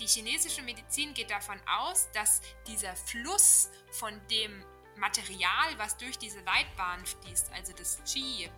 [0.00, 4.64] die chinesische Medizin geht davon aus, dass dieser Fluss von dem
[4.96, 8.48] Material, was durch diese Leitbahn fließt, also das Qi,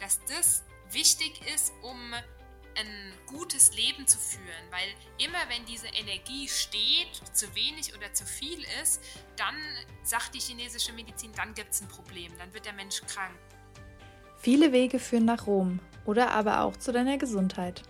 [0.00, 2.14] dass das wichtig ist, um
[2.78, 4.88] ein gutes Leben zu führen, weil
[5.18, 9.02] immer wenn diese Energie steht, zu wenig oder zu viel ist,
[9.36, 9.54] dann
[10.02, 13.34] sagt die chinesische Medizin, dann gibt es ein Problem, dann wird der Mensch krank.
[14.36, 17.82] Viele Wege führen nach Rom oder aber auch zu deiner Gesundheit.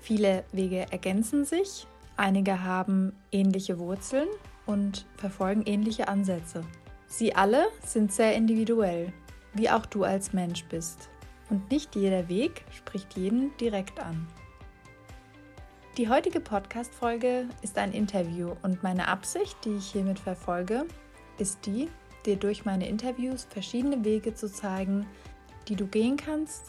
[0.00, 1.86] Viele Wege ergänzen sich,
[2.22, 4.28] einige haben ähnliche Wurzeln
[4.64, 6.64] und verfolgen ähnliche Ansätze.
[7.08, 9.12] Sie alle sind sehr individuell,
[9.54, 11.10] wie auch du als Mensch bist
[11.50, 14.26] und nicht jeder Weg spricht jeden direkt an.
[15.98, 20.86] Die heutige Podcast-Folge ist ein Interview und meine Absicht, die ich hiermit verfolge,
[21.38, 21.88] ist die,
[22.24, 25.06] dir durch meine Interviews verschiedene Wege zu zeigen,
[25.68, 26.66] die du gehen kannst,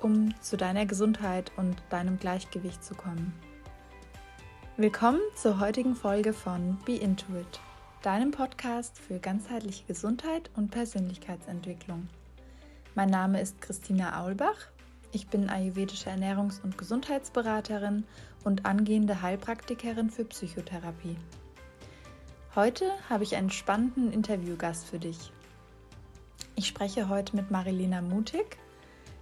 [0.00, 3.32] um zu deiner Gesundheit und deinem Gleichgewicht zu kommen.
[4.78, 7.60] Willkommen zur heutigen Folge von Be Intuit,
[8.00, 12.08] deinem Podcast für ganzheitliche Gesundheit und Persönlichkeitsentwicklung.
[12.94, 14.56] Mein Name ist Christina Aulbach.
[15.12, 18.04] Ich bin ayurvedische Ernährungs- und Gesundheitsberaterin
[18.44, 21.18] und angehende Heilpraktikerin für Psychotherapie.
[22.54, 25.34] Heute habe ich einen spannenden Interviewgast für dich.
[26.56, 28.56] Ich spreche heute mit Marilena Mutig.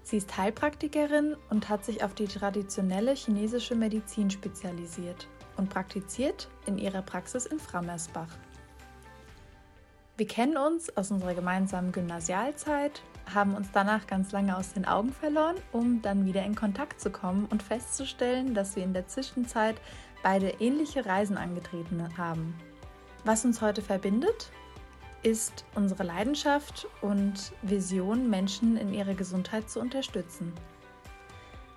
[0.05, 5.27] Sie ist Heilpraktikerin und hat sich auf die traditionelle chinesische Medizin spezialisiert
[5.61, 8.35] und praktiziert in ihrer Praxis in Frammersbach.
[10.17, 13.01] Wir kennen uns aus unserer gemeinsamen Gymnasialzeit
[13.35, 17.11] haben uns danach ganz lange aus den Augen verloren, um dann wieder in Kontakt zu
[17.11, 19.77] kommen und festzustellen, dass wir in der Zwischenzeit
[20.23, 22.55] beide ähnliche Reisen angetreten haben.
[23.25, 24.51] Was uns heute verbindet,
[25.23, 30.53] ist unsere Leidenschaft und Vision, Menschen in ihrer Gesundheit zu unterstützen.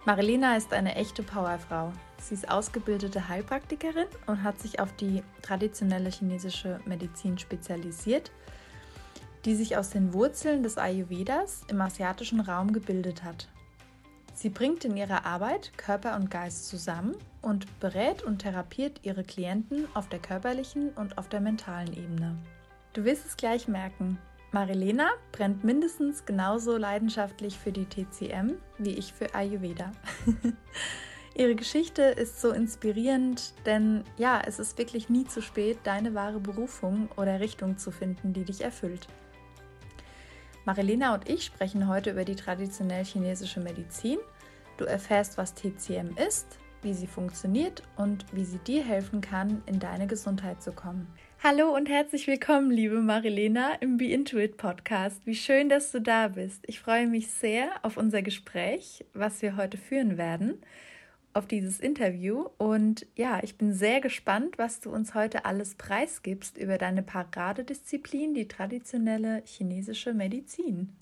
[0.06, 1.94] Marilena ist eine echte Powerfrau.
[2.20, 8.32] Sie ist ausgebildete Heilpraktikerin und hat sich auf die traditionelle chinesische Medizin spezialisiert
[9.46, 13.48] die sich aus den Wurzeln des Ayurvedas im asiatischen Raum gebildet hat.
[14.34, 19.88] Sie bringt in ihrer Arbeit Körper und Geist zusammen und berät und therapiert ihre Klienten
[19.94, 22.36] auf der körperlichen und auf der mentalen Ebene.
[22.94, 24.18] Du wirst es gleich merken.
[24.54, 29.92] Marilena brennt mindestens genauso leidenschaftlich für die TCM wie ich für Ayurveda.
[31.36, 36.40] Ihre Geschichte ist so inspirierend, denn ja, es ist wirklich nie zu spät, deine wahre
[36.40, 39.08] Berufung oder Richtung zu finden, die dich erfüllt.
[40.66, 44.20] Marilena und ich sprechen heute über die traditionell chinesische Medizin.
[44.78, 49.80] Du erfährst, was TCM ist, wie sie funktioniert und wie sie dir helfen kann, in
[49.80, 51.08] deine Gesundheit zu kommen.
[51.46, 55.26] Hallo und herzlich willkommen, liebe Marilena, im Be Intuit Podcast.
[55.26, 56.64] Wie schön, dass du da bist.
[56.68, 60.66] Ich freue mich sehr auf unser Gespräch, was wir heute führen werden
[61.34, 66.58] auf dieses Interview und ja, ich bin sehr gespannt, was du uns heute alles preisgibst
[66.58, 70.96] über deine Paradedisziplin, die traditionelle chinesische Medizin.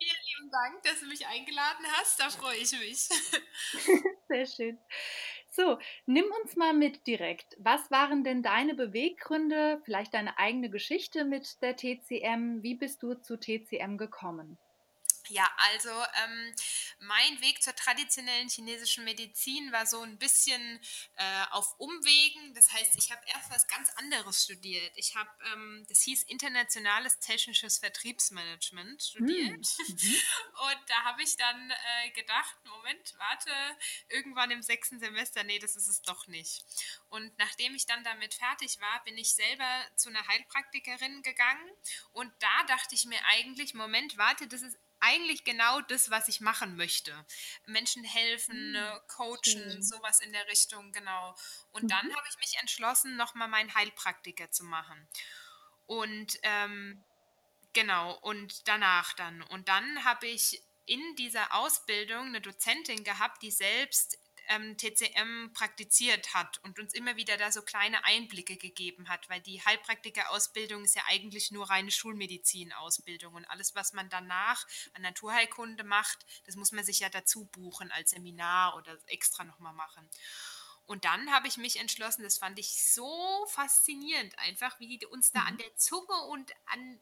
[0.00, 3.08] Vielen lieben Dank, dass du mich eingeladen hast, da freue ich mich.
[4.28, 4.78] sehr schön.
[5.58, 5.76] So,
[6.06, 7.56] nimm uns mal mit direkt.
[7.58, 12.62] Was waren denn deine Beweggründe, vielleicht deine eigene Geschichte mit der TCM?
[12.62, 14.60] Wie bist du zu TCM gekommen?
[15.28, 16.54] Ja, also ähm,
[17.00, 20.80] mein Weg zur traditionellen chinesischen Medizin war so ein bisschen
[21.16, 22.54] äh, auf Umwegen.
[22.54, 24.92] Das heißt, ich habe erst was ganz anderes studiert.
[24.96, 29.66] Ich habe, ähm, das hieß Internationales Technisches Vertriebsmanagement studiert.
[29.88, 29.94] Mhm.
[29.94, 30.16] mhm.
[30.70, 33.50] Und da habe ich dann äh, gedacht, Moment, warte,
[34.08, 36.64] irgendwann im sechsten Semester, nee, das ist es doch nicht.
[37.08, 41.70] Und nachdem ich dann damit fertig war, bin ich selber zu einer Heilpraktikerin gegangen.
[42.12, 46.40] Und da dachte ich mir eigentlich, Moment, warte, das ist eigentlich genau das, was ich
[46.40, 47.26] machen möchte.
[47.66, 49.00] Menschen helfen, mhm.
[49.08, 49.82] coachen, Schön.
[49.82, 51.34] sowas in der Richtung, genau.
[51.70, 51.88] Und mhm.
[51.88, 55.08] dann habe ich mich entschlossen, nochmal meinen Heilpraktiker zu machen.
[55.86, 57.04] Und ähm,
[57.72, 59.42] genau, und danach dann.
[59.42, 66.34] Und dann habe ich in dieser Ausbildung eine Dozentin gehabt, die selbst ähm, TCM praktiziert
[66.34, 70.96] hat und uns immer wieder da so kleine Einblicke gegeben hat, weil die Heilpraktiker-Ausbildung ist
[70.96, 76.72] ja eigentlich nur reine Schulmedizin-Ausbildung und alles, was man danach an Naturheilkunde macht, das muss
[76.72, 80.08] man sich ja dazu buchen als Seminar oder extra nochmal machen.
[80.88, 85.32] Und dann habe ich mich entschlossen, das fand ich so faszinierend, einfach wie die uns
[85.32, 85.58] da an mhm.
[85.58, 86.98] der Zunge und an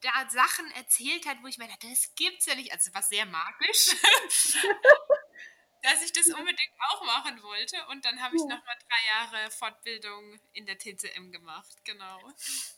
[0.00, 3.26] da Sachen erzählt hat, wo ich mir dachte, das gibt's ja nicht, also was sehr
[3.26, 3.94] magisch.
[5.82, 7.76] dass ich das unbedingt auch machen wollte.
[7.90, 8.56] Und dann habe ich ja.
[8.56, 12.18] nochmal drei Jahre Fortbildung in der TCM gemacht, genau.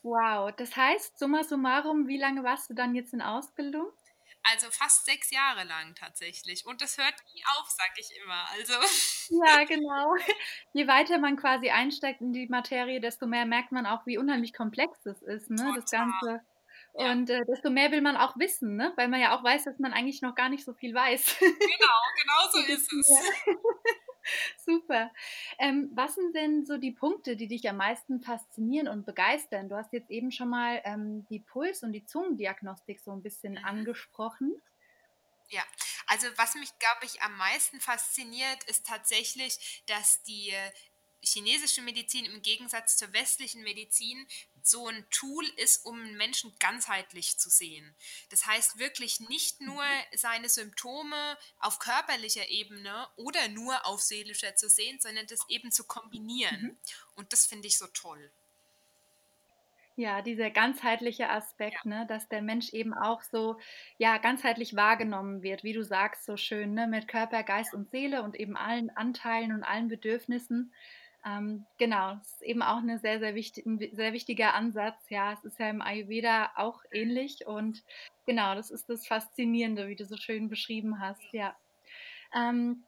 [0.02, 3.92] Wow, das heißt, summa summarum, wie lange warst du dann jetzt in Ausbildung?
[4.42, 6.66] also fast sechs Jahre lang tatsächlich.
[6.66, 8.48] Und das hört nie auf, sag ich immer.
[8.52, 8.72] Also.
[9.44, 10.14] Ja, genau.
[10.72, 14.54] Je weiter man quasi einsteigt in die Materie, desto mehr merkt man auch, wie unheimlich
[14.54, 15.72] komplex es ist, ne?
[15.76, 16.40] Das Ganze.
[16.94, 17.12] Ja.
[17.12, 18.92] Und äh, desto mehr will man auch wissen, ne?
[18.96, 21.36] weil man ja auch weiß, dass man eigentlich noch gar nicht so viel weiß.
[21.38, 23.08] Genau, genau so ist es.
[23.08, 23.54] Ja.
[24.64, 25.10] Super.
[25.58, 29.68] Ähm, was sind denn so die Punkte, die dich am meisten faszinieren und begeistern?
[29.68, 33.54] Du hast jetzt eben schon mal ähm, die Puls- und die Zungendiagnostik so ein bisschen
[33.54, 33.64] mhm.
[33.64, 34.60] angesprochen.
[35.48, 35.62] Ja,
[36.06, 40.52] also was mich, glaube ich, am meisten fasziniert, ist tatsächlich, dass die
[41.22, 44.26] chinesische Medizin im Gegensatz zur westlichen Medizin
[44.62, 47.94] so ein Tool ist, um Menschen ganzheitlich zu sehen.
[48.30, 49.82] Das heißt wirklich nicht nur
[50.14, 55.84] seine Symptome auf körperlicher Ebene oder nur auf seelischer zu sehen, sondern das eben zu
[55.84, 56.62] kombinieren.
[56.62, 56.76] Mhm.
[57.16, 58.30] Und das finde ich so toll.
[59.96, 61.90] Ja, dieser ganzheitliche Aspekt, ja.
[61.90, 63.58] ne, dass der Mensch eben auch so
[63.98, 68.22] ja ganzheitlich wahrgenommen wird, wie du sagst so schön, ne, mit Körper, Geist und Seele
[68.22, 70.72] und eben allen Anteilen und allen Bedürfnissen.
[71.24, 75.10] Ähm, genau, das ist eben auch eine sehr, sehr wichtig, ein sehr wichtiger Ansatz.
[75.10, 77.82] Ja, es ist ja im Ayurveda auch ähnlich und
[78.26, 81.22] genau, das ist das Faszinierende, wie du so schön beschrieben hast.
[81.32, 81.54] Ja.
[82.34, 82.84] Ähm,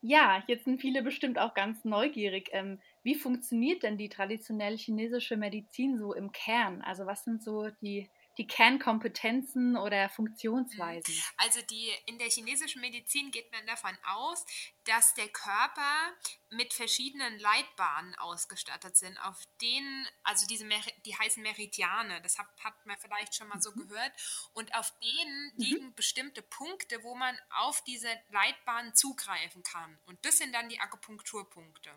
[0.00, 2.48] ja, jetzt sind viele bestimmt auch ganz neugierig.
[2.52, 6.82] Ähm, wie funktioniert denn die traditionelle chinesische Medizin so im Kern?
[6.82, 11.14] Also was sind so die die Kernkompetenzen oder Funktionsweisen?
[11.36, 14.46] Also die, in der chinesischen Medizin geht man davon aus,
[14.84, 16.12] dass der Körper
[16.50, 20.66] mit verschiedenen Leitbahnen ausgestattet sind, auf denen, also diese,
[21.04, 23.88] die heißen Meridiane, das hat, hat man vielleicht schon mal so mhm.
[23.88, 24.12] gehört,
[24.54, 25.62] und auf denen mhm.
[25.62, 29.98] liegen bestimmte Punkte, wo man auf diese Leitbahn zugreifen kann.
[30.06, 31.90] Und das sind dann die Akupunkturpunkte.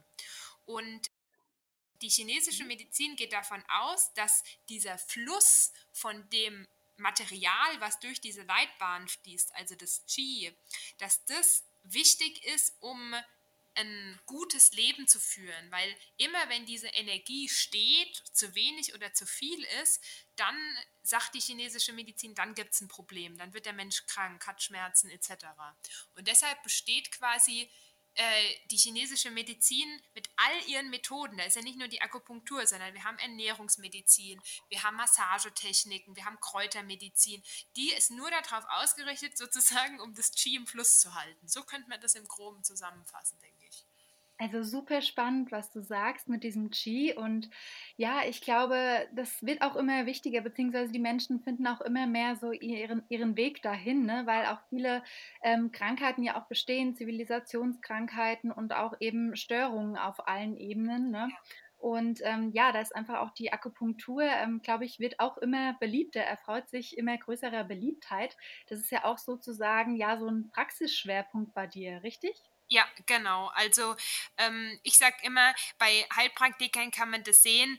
[0.65, 1.09] Und
[2.01, 6.67] die chinesische Medizin geht davon aus, dass dieser Fluss von dem
[6.97, 10.55] Material, was durch diese Leitbahn fließt, also das Qi,
[10.99, 13.15] dass das wichtig ist, um
[13.75, 19.25] ein gutes Leben zu führen, weil immer wenn diese Energie steht, zu wenig oder zu
[19.25, 20.03] viel ist,
[20.35, 20.57] dann
[21.03, 24.61] sagt die chinesische Medizin, dann gibt es ein Problem, dann wird der Mensch krank, hat
[24.61, 25.45] Schmerzen etc.
[26.15, 27.69] Und deshalb besteht quasi
[28.69, 32.93] die chinesische Medizin mit all ihren Methoden, da ist ja nicht nur die Akupunktur, sondern
[32.93, 37.41] wir haben Ernährungsmedizin, wir haben Massagetechniken, wir haben Kräutermedizin,
[37.77, 41.47] die ist nur darauf ausgerichtet, sozusagen, um das Qi im Fluss zu halten.
[41.47, 43.85] So könnte man das im Groben zusammenfassen, denke ich.
[44.41, 47.13] Also super spannend, was du sagst mit diesem Qi.
[47.13, 47.47] Und
[47.95, 52.35] ja, ich glaube, das wird auch immer wichtiger, beziehungsweise die Menschen finden auch immer mehr
[52.35, 54.23] so ihren, ihren Weg dahin, ne?
[54.25, 55.03] weil auch viele
[55.43, 61.11] ähm, Krankheiten ja auch bestehen, Zivilisationskrankheiten und auch eben Störungen auf allen Ebenen.
[61.11, 61.29] Ne?
[61.77, 65.75] Und ähm, ja, da ist einfach auch die Akupunktur, ähm, glaube ich, wird auch immer
[65.79, 68.35] beliebter, erfreut sich immer größerer Beliebtheit.
[68.69, 72.41] Das ist ja auch sozusagen ja so ein Praxisschwerpunkt bei dir, richtig?
[72.71, 73.47] Ja, genau.
[73.53, 73.97] Also
[74.37, 77.77] ähm, ich sage immer, bei Heilpraktikern kann man das sehen,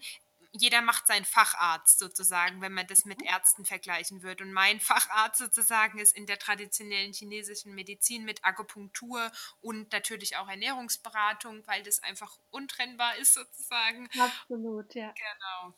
[0.53, 3.27] jeder macht seinen Facharzt sozusagen, wenn man das mit mhm.
[3.27, 4.44] Ärzten vergleichen würde.
[4.44, 10.49] Und mein Facharzt sozusagen ist in der traditionellen chinesischen Medizin mit Akupunktur und natürlich auch
[10.49, 14.11] Ernährungsberatung, weil das einfach untrennbar ist sozusagen.
[14.19, 15.15] Absolut, ja.
[15.15, 15.75] Genau.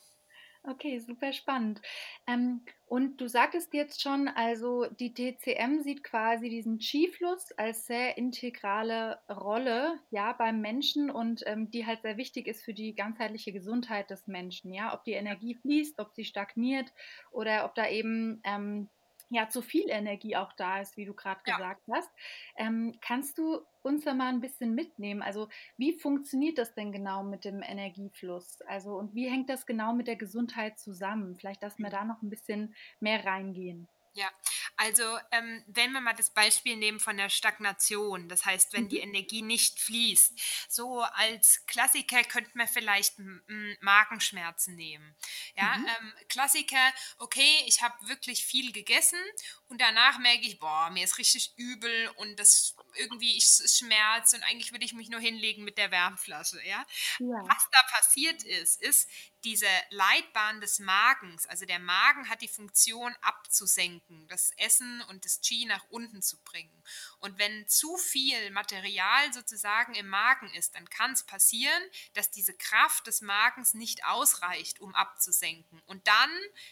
[0.67, 1.83] Okay, super spannend.
[2.27, 8.17] Ähm, und du sagtest jetzt schon, also die DCM sieht quasi diesen Qi-Fluss als sehr
[8.17, 13.53] integrale Rolle, ja, beim Menschen und ähm, die halt sehr wichtig ist für die ganzheitliche
[13.53, 16.95] Gesundheit des Menschen, ja, ob die Energie fließt, ob sie stagniert
[17.31, 18.89] oder ob da eben ähm,
[19.29, 21.57] ja zu viel Energie auch da ist, wie du gerade ja.
[21.57, 22.11] gesagt hast.
[22.57, 25.23] Ähm, kannst du uns da mal ein bisschen mitnehmen?
[25.23, 28.61] Also wie funktioniert das denn genau mit dem Energiefluss?
[28.63, 31.37] Also und wie hängt das genau mit der Gesundheit zusammen?
[31.37, 33.89] Vielleicht, dass wir da noch ein bisschen mehr reingehen.
[34.15, 34.29] Ja,
[34.77, 38.89] also ähm, wenn wir mal das Beispiel nehmen von der Stagnation, das heißt, wenn mhm.
[38.89, 40.33] die Energie nicht fließt,
[40.69, 43.15] so als Klassiker könnte man vielleicht
[43.81, 45.15] Magenschmerzen nehmen.
[45.57, 45.87] Ja, mhm.
[45.87, 49.21] ähm, Klassiker, okay, ich habe wirklich viel gegessen
[49.69, 54.35] und danach merke ich, boah, mir ist richtig übel und das irgendwie ich, es schmerzt
[54.35, 56.65] und eigentlich würde ich mich nur hinlegen mit der Wärmflasche.
[56.67, 56.85] Ja?
[57.19, 57.43] ja?
[57.47, 59.09] Was da passiert ist, ist,
[59.45, 65.41] diese Leitbahn des Magens, also der Magen hat die Funktion abzusenken, das Essen und das
[65.41, 66.83] Qi nach unten zu bringen.
[67.25, 72.53] Und wenn zu viel Material sozusagen im Magen ist, dann kann es passieren, dass diese
[72.53, 75.81] Kraft des Magens nicht ausreicht, um abzusenken.
[75.87, 76.31] Und dann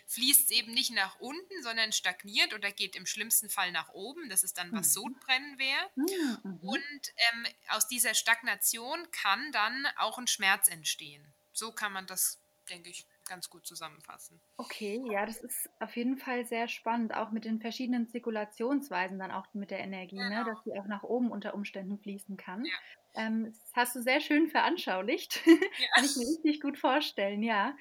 [0.09, 4.29] fließt es eben nicht nach unten, sondern stagniert oder geht im schlimmsten Fall nach oben.
[4.29, 4.93] Das ist dann, was mhm.
[4.93, 5.91] Sodbrennen wäre.
[5.95, 6.59] Mhm.
[6.61, 11.33] Und ähm, aus dieser Stagnation kann dann auch ein Schmerz entstehen.
[11.55, 14.39] So kann man das denke ich, ganz gut zusammenfassen.
[14.59, 19.31] Okay, ja, das ist auf jeden Fall sehr spannend, auch mit den verschiedenen Zirkulationsweisen, dann
[19.31, 20.45] auch mit der Energie, ne, genau.
[20.45, 22.67] ne, dass sie auch nach oben unter Umständen fließen kann.
[22.67, 22.73] Ja.
[23.15, 25.41] Ähm, das hast du sehr schön veranschaulicht.
[25.47, 25.89] Ja.
[25.95, 27.75] kann ich mir richtig gut vorstellen, ja.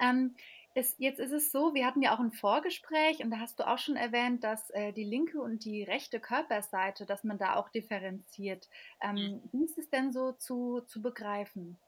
[0.00, 0.34] Ähm,
[0.74, 3.66] es, jetzt ist es so, wir hatten ja auch ein Vorgespräch und da hast du
[3.66, 7.68] auch schon erwähnt, dass äh, die linke und die rechte Körperseite, dass man da auch
[7.68, 8.68] differenziert.
[9.00, 9.42] Ähm, mhm.
[9.52, 11.78] Wie ist es denn so zu, zu begreifen?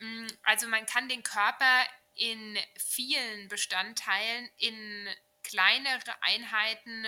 [0.00, 1.84] Mm, also man kann den Körper
[2.16, 5.08] in vielen Bestandteilen in
[5.42, 7.06] kleinere Einheiten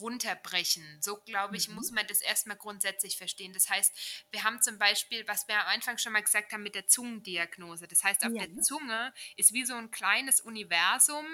[0.00, 0.98] runterbrechen.
[1.00, 1.76] So, glaube ich, mhm.
[1.76, 3.52] muss man das erstmal grundsätzlich verstehen.
[3.52, 3.92] Das heißt,
[4.30, 7.86] wir haben zum Beispiel, was wir am Anfang schon mal gesagt haben mit der Zungendiagnose.
[7.86, 8.46] Das heißt, auf ja.
[8.46, 11.26] der Zunge ist wie so ein kleines Universum,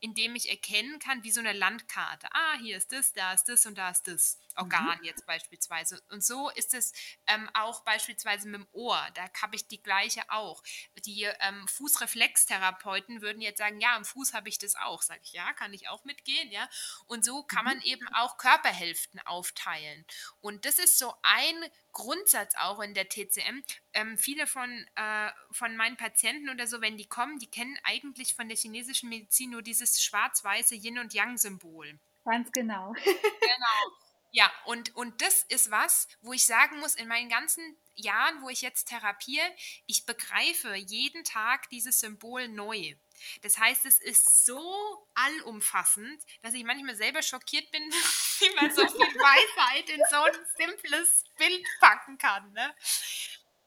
[0.00, 2.28] in dem ich erkennen kann, wie so eine Landkarte.
[2.32, 4.38] Ah, hier ist das, da ist das und da ist das.
[4.58, 5.04] Organ mhm.
[5.04, 6.02] jetzt beispielsweise.
[6.10, 6.92] Und so ist es
[7.26, 9.00] ähm, auch beispielsweise mit dem Ohr.
[9.14, 10.62] Da habe ich die gleiche auch.
[11.04, 15.02] Die ähm, Fußreflextherapeuten würden jetzt sagen, ja, am Fuß habe ich das auch.
[15.02, 16.68] Sage ich, ja, kann ich auch mitgehen, ja.
[17.06, 17.70] Und so kann mhm.
[17.70, 20.04] man eben auch Körperhälften aufteilen.
[20.40, 21.54] Und das ist so ein
[21.92, 23.62] Grundsatz auch in der TCM.
[23.92, 28.34] Ähm, viele von, äh, von meinen Patienten oder so, wenn die kommen, die kennen eigentlich
[28.34, 31.98] von der chinesischen Medizin nur dieses schwarz-weiße Yin- und Yang-Symbol.
[32.24, 32.92] Ganz genau.
[33.04, 34.07] genau.
[34.30, 38.50] Ja, und, und das ist was, wo ich sagen muss, in meinen ganzen Jahren, wo
[38.50, 39.46] ich jetzt therapiere,
[39.86, 42.94] ich begreife jeden Tag dieses Symbol neu.
[43.42, 47.82] Das heißt, es ist so allumfassend, dass ich manchmal selber schockiert bin,
[48.40, 52.52] wie man so viel Weisheit in so ein simples Bild packen kann.
[52.52, 52.74] Ne?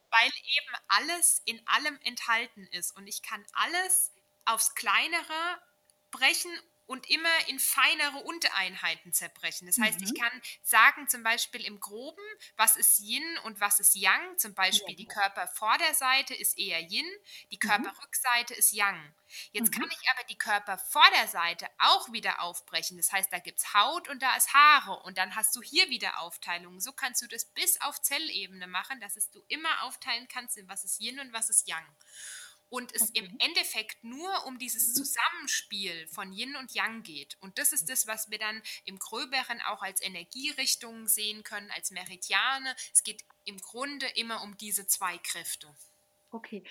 [0.10, 4.12] Weil eben alles in allem enthalten ist und ich kann alles
[4.46, 5.62] aufs Kleinere
[6.12, 6.51] brechen
[6.91, 9.65] und immer in feinere Untereinheiten zerbrechen.
[9.65, 10.07] Das heißt, mhm.
[10.07, 12.21] ich kann sagen zum Beispiel im Groben,
[12.57, 14.38] was ist Yin und was ist Yang.
[14.38, 14.98] Zum Beispiel ja.
[14.98, 17.10] die Körpervorderseite ist eher Yin,
[17.50, 17.69] die mhm.
[17.69, 18.60] Körperrückseite mhm.
[18.60, 19.15] ist Yang.
[19.53, 19.79] Jetzt mhm.
[19.79, 22.98] kann ich aber die Körpervorderseite auch wieder aufbrechen.
[22.98, 25.89] Das heißt, da gibt es Haut und da ist Haare und dann hast du hier
[25.89, 26.81] wieder Aufteilungen.
[26.81, 30.83] So kannst du das bis auf Zellebene machen, dass du immer aufteilen kannst, in was
[30.83, 31.88] ist Yin und was ist Yang
[32.72, 33.20] und es okay.
[33.20, 34.94] im Endeffekt nur um dieses.
[34.94, 37.38] Zusammenspiel von Yin und Yang geht.
[37.42, 41.92] Und das ist das, was wir dann im Gröberen auch als Energierichtungen sehen können, als
[41.92, 42.75] Meridiane.
[42.94, 45.75] Es geht im Grunde immer um diese zwei Kräfte.
[46.32, 46.63] Okay,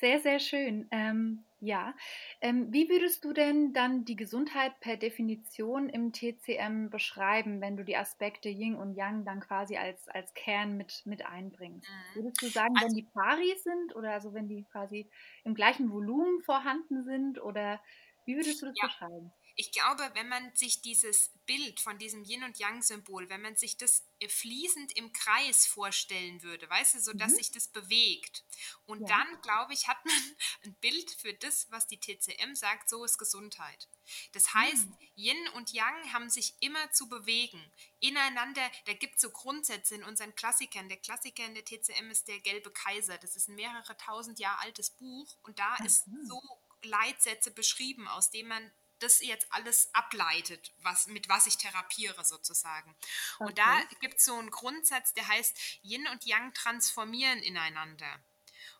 [0.00, 0.88] sehr, sehr schön.
[0.90, 1.94] Ähm, ja.
[2.40, 7.84] Ähm, wie würdest du denn dann die Gesundheit per Definition im TCM beschreiben, wenn du
[7.84, 11.88] die Aspekte Yin und Yang dann quasi als, als Kern mit, mit einbringst?
[11.88, 12.22] Mhm.
[12.22, 15.10] Würdest du sagen, also, wenn die pari sind oder also wenn die quasi
[15.44, 17.80] im gleichen Volumen vorhanden sind oder
[18.24, 18.86] wie würdest du das ja.
[18.86, 19.32] beschreiben?
[19.56, 23.76] Ich glaube, wenn man sich dieses Bild von diesem Yin- und Yang-Symbol, wenn man sich
[23.76, 27.36] das äh, fließend im Kreis vorstellen würde, weißt du, so dass mhm.
[27.36, 28.44] sich das bewegt.
[28.86, 29.08] Und ja.
[29.08, 30.14] dann, glaube ich, hat man
[30.64, 33.88] ein Bild für das, was die TCM sagt, so ist Gesundheit.
[34.32, 34.96] Das heißt, mhm.
[35.16, 37.60] Yin und Yang haben sich immer zu bewegen.
[38.00, 40.88] Ineinander, da gibt es so Grundsätze in unseren Klassikern.
[40.88, 43.18] Der Klassiker in der TCM ist der Gelbe Kaiser.
[43.18, 45.86] Das ist ein mehrere tausend Jahre altes Buch und da mhm.
[45.86, 46.40] ist so
[46.82, 52.94] Leitsätze beschrieben, aus denen man das jetzt alles ableitet, was, mit was ich therapiere sozusagen.
[53.38, 53.48] Okay.
[53.48, 58.22] Und da gibt es so einen Grundsatz, der heißt, Yin und Yang transformieren ineinander.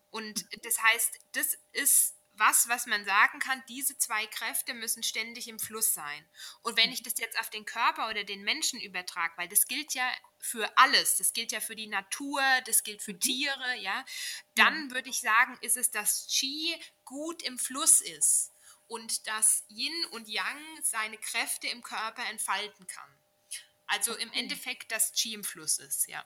[0.09, 5.47] Und das heißt, das ist was, was man sagen kann, diese zwei Kräfte müssen ständig
[5.47, 6.25] im Fluss sein.
[6.61, 9.93] Und wenn ich das jetzt auf den Körper oder den Menschen übertrage, weil das gilt
[9.93, 10.09] ja
[10.39, 13.19] für alles, das gilt ja für die Natur, das gilt für mhm.
[13.19, 14.05] Tiere, ja,
[14.55, 18.50] dann würde ich sagen, ist es, dass Qi gut im Fluss ist
[18.91, 23.09] und dass Yin und Yang seine Kräfte im Körper entfalten kann.
[23.87, 24.23] Also okay.
[24.23, 26.25] im Endeffekt, dass Qi im Fluss ist, ja.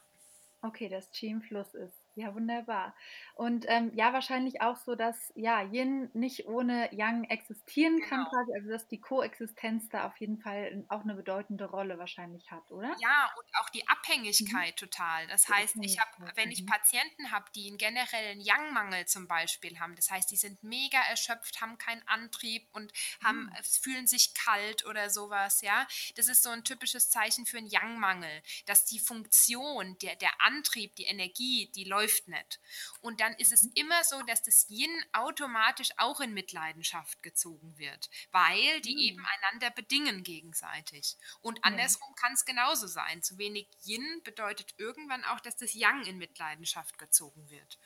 [0.64, 2.05] Okay, dass Qi im Fluss ist.
[2.18, 2.96] Ja, wunderbar.
[3.34, 8.08] Und ähm, ja, wahrscheinlich auch so, dass ja Yin nicht ohne Yang existieren genau.
[8.08, 12.50] kann, quasi, also dass die Koexistenz da auf jeden Fall auch eine bedeutende Rolle wahrscheinlich
[12.52, 12.96] hat, oder?
[13.02, 14.78] Ja, und auch die Abhängigkeit mhm.
[14.78, 15.28] total.
[15.28, 16.68] Das die heißt, ich habe, wenn ich mhm.
[16.68, 21.60] Patienten habe, die einen generellen Yang-Mangel zum Beispiel haben, das heißt, die sind mega erschöpft,
[21.60, 23.64] haben keinen Antrieb und haben, mhm.
[23.64, 25.86] fühlen sich kalt oder sowas, ja.
[26.16, 30.96] Das ist so ein typisches Zeichen für einen Yang-Mangel, dass die Funktion, der, der Antrieb,
[30.96, 32.60] die Energie, die läuft läuft nicht.
[33.02, 33.72] Und dann ist es mhm.
[33.76, 39.02] immer so, dass das Yin automatisch auch in Mitleidenschaft gezogen wird, weil die mhm.
[39.02, 41.18] eben einander bedingen gegenseitig.
[41.42, 42.22] Und andersrum ja.
[42.22, 43.22] kann es genauso sein.
[43.22, 47.80] Zu wenig Yin bedeutet irgendwann auch, dass das Yang in Mitleidenschaft gezogen wird.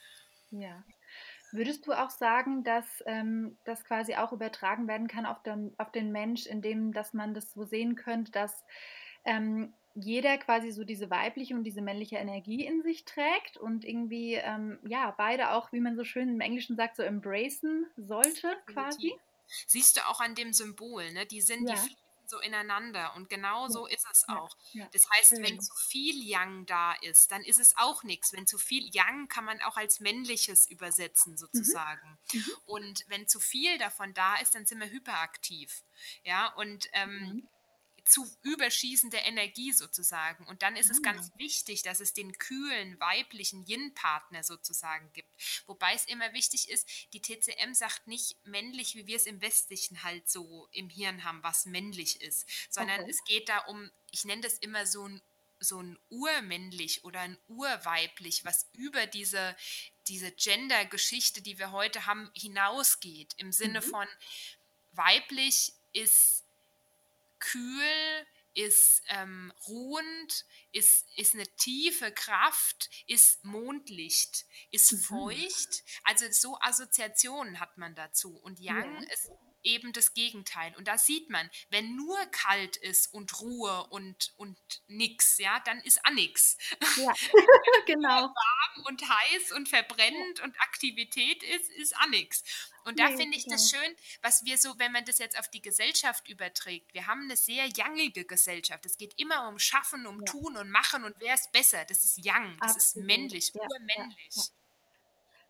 [0.51, 0.83] Ja.
[1.51, 5.91] Würdest du auch sagen, dass ähm, das quasi auch übertragen werden kann auf den, auf
[5.91, 8.63] den Mensch, indem dass man das so sehen könnte, dass
[9.25, 14.35] ähm, jeder quasi so diese weibliche und diese männliche Energie in sich trägt und irgendwie,
[14.35, 19.13] ähm, ja, beide auch, wie man so schön im Englischen sagt, so embracen sollte quasi.
[19.67, 21.25] Siehst du auch an dem Symbol, ne?
[21.25, 21.75] Die sind, ja.
[21.75, 21.95] die
[22.29, 24.55] so ineinander und genau so ist es auch.
[24.91, 28.33] Das heißt, wenn zu viel Yang da ist, dann ist es auch nichts.
[28.33, 31.37] Wenn zu viel Yang kann man auch als männliches übersetzen mhm.
[31.37, 32.19] sozusagen.
[32.31, 32.45] Mhm.
[32.65, 35.83] Und wenn zu viel davon da ist, dann sind wir hyperaktiv.
[36.23, 37.47] Ja, und ähm, mhm
[38.09, 40.45] zu überschießende Energie sozusagen.
[40.47, 41.39] Und dann ist es ganz ah.
[41.39, 45.29] wichtig, dass es den kühlen weiblichen Yin-Partner sozusagen gibt.
[45.67, 50.03] Wobei es immer wichtig ist, die TCM sagt nicht männlich, wie wir es im Westlichen
[50.03, 53.11] halt so im Hirn haben, was männlich ist, sondern okay.
[53.11, 55.21] es geht da um, ich nenne das immer so ein
[55.61, 59.57] so ein urmännlich oder ein urweiblich, was über diese,
[60.07, 63.33] diese Gender-Geschichte, die wir heute haben, hinausgeht.
[63.35, 63.89] Im Sinne mhm.
[63.89, 64.07] von
[64.93, 66.45] weiblich ist
[67.39, 74.97] kühl, ist ähm, ruhend, ist, ist eine tiefe Kraft, ist Mondlicht, ist mhm.
[74.97, 75.83] feucht.
[76.03, 78.35] Also so Assoziationen hat man dazu.
[78.37, 79.13] Und Yang ja.
[79.13, 79.31] ist
[79.63, 80.75] eben das Gegenteil.
[80.77, 85.79] Und da sieht man, wenn nur kalt ist und Ruhe und, und nix, ja, dann
[85.81, 86.57] ist auch nix.
[86.97, 87.13] Ja,
[87.85, 88.09] genau.
[88.09, 92.43] warm und heiß und verbrennt und Aktivität ist, ist auch nix.
[92.85, 93.55] Und da nee, finde ich genau.
[93.55, 97.23] das schön, was wir so, wenn man das jetzt auf die Gesellschaft überträgt, wir haben
[97.23, 98.85] eine sehr youngige Gesellschaft.
[98.85, 100.25] Es geht immer um Schaffen, um ja.
[100.25, 101.85] Tun und Machen und wer ist besser.
[101.85, 102.77] Das ist young, das Absolut.
[102.77, 104.35] ist männlich, ja, urmännlich.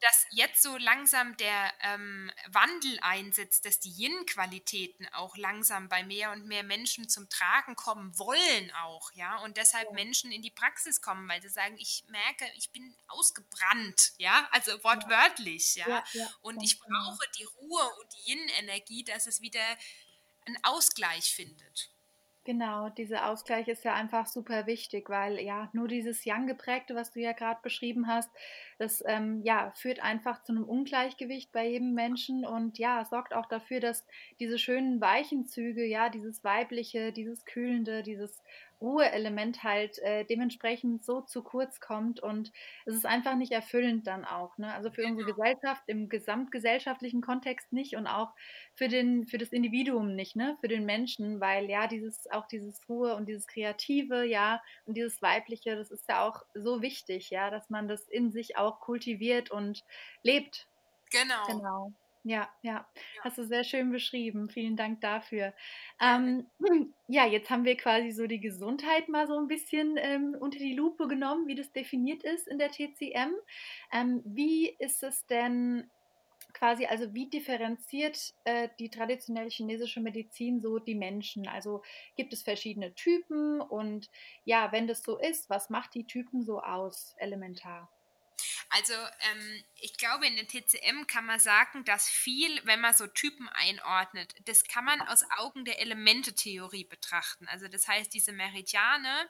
[0.01, 6.31] Dass jetzt so langsam der ähm, Wandel einsetzt, dass die Yin-Qualitäten auch langsam bei mehr
[6.31, 9.93] und mehr Menschen zum Tragen kommen wollen auch, ja, und deshalb ja.
[9.93, 14.71] Menschen in die Praxis kommen, weil sie sagen, ich merke, ich bin ausgebrannt, ja, also
[14.83, 19.77] wortwörtlich, ja, ja, ja und ich brauche die Ruhe und die Yin-Energie, dass es wieder
[20.45, 21.89] einen Ausgleich findet.
[22.49, 27.11] Genau, dieser Ausgleich ist ja einfach super wichtig, weil ja nur dieses Yang geprägte, was
[27.11, 28.31] du ja gerade beschrieben hast,
[28.79, 33.45] das ähm, ja führt einfach zu einem Ungleichgewicht bei jedem Menschen und ja sorgt auch
[33.45, 34.03] dafür, dass
[34.39, 38.41] diese schönen weichen Züge, ja dieses weibliche, dieses kühlende, dieses
[38.81, 42.51] Ruheelement halt äh, dementsprechend so zu kurz kommt und
[42.85, 44.57] es ist einfach nicht erfüllend dann auch.
[44.57, 44.73] Ne?
[44.73, 45.33] Also für unsere.
[45.33, 48.33] Gesellschaft im gesamtgesellschaftlichen Kontext nicht und auch
[48.75, 50.57] für, den, für das Individuum nicht, ne?
[50.61, 55.21] für den Menschen, weil ja dieses auch dieses Ruhe und dieses Kreative, ja, und dieses
[55.21, 59.51] Weibliche, das ist ja auch so wichtig, ja, dass man das in sich auch kultiviert
[59.51, 59.83] und
[60.23, 60.67] lebt.
[61.11, 61.45] Genau.
[61.47, 61.93] Genau.
[62.23, 62.85] Ja, ja,
[63.21, 64.49] hast du sehr schön beschrieben.
[64.49, 65.53] Vielen Dank dafür.
[66.01, 66.47] Ähm,
[67.07, 70.73] ja, jetzt haben wir quasi so die Gesundheit mal so ein bisschen ähm, unter die
[70.73, 73.33] Lupe genommen, wie das definiert ist in der TCM.
[73.93, 75.89] Ähm, wie ist es denn
[76.53, 81.47] quasi, also wie differenziert äh, die traditionelle chinesische Medizin so die Menschen?
[81.47, 81.83] Also
[82.17, 84.09] gibt es verschiedene Typen und
[84.43, 87.89] ja, wenn das so ist, was macht die Typen so aus, elementar?
[88.69, 93.07] Also ähm, ich glaube, in der TCM kann man sagen, dass viel, wenn man so
[93.07, 97.47] Typen einordnet, das kann man aus Augen der Elemente-Theorie betrachten.
[97.47, 99.29] Also das heißt, diese Meridiane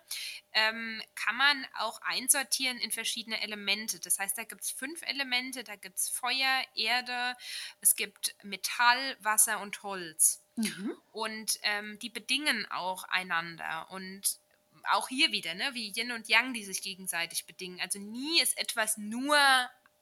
[0.54, 4.00] ähm, kann man auch einsortieren in verschiedene Elemente.
[4.00, 7.36] Das heißt, da gibt es fünf Elemente, da gibt es Feuer, Erde,
[7.82, 10.44] es gibt Metall, Wasser und Holz.
[10.56, 10.96] Mhm.
[11.12, 13.90] Und ähm, die bedingen auch einander.
[13.92, 14.40] Und
[14.92, 17.80] auch hier wieder, ne, wie Yin und Yang, die sich gegenseitig bedingen.
[17.82, 19.38] Also nie ist etwas nur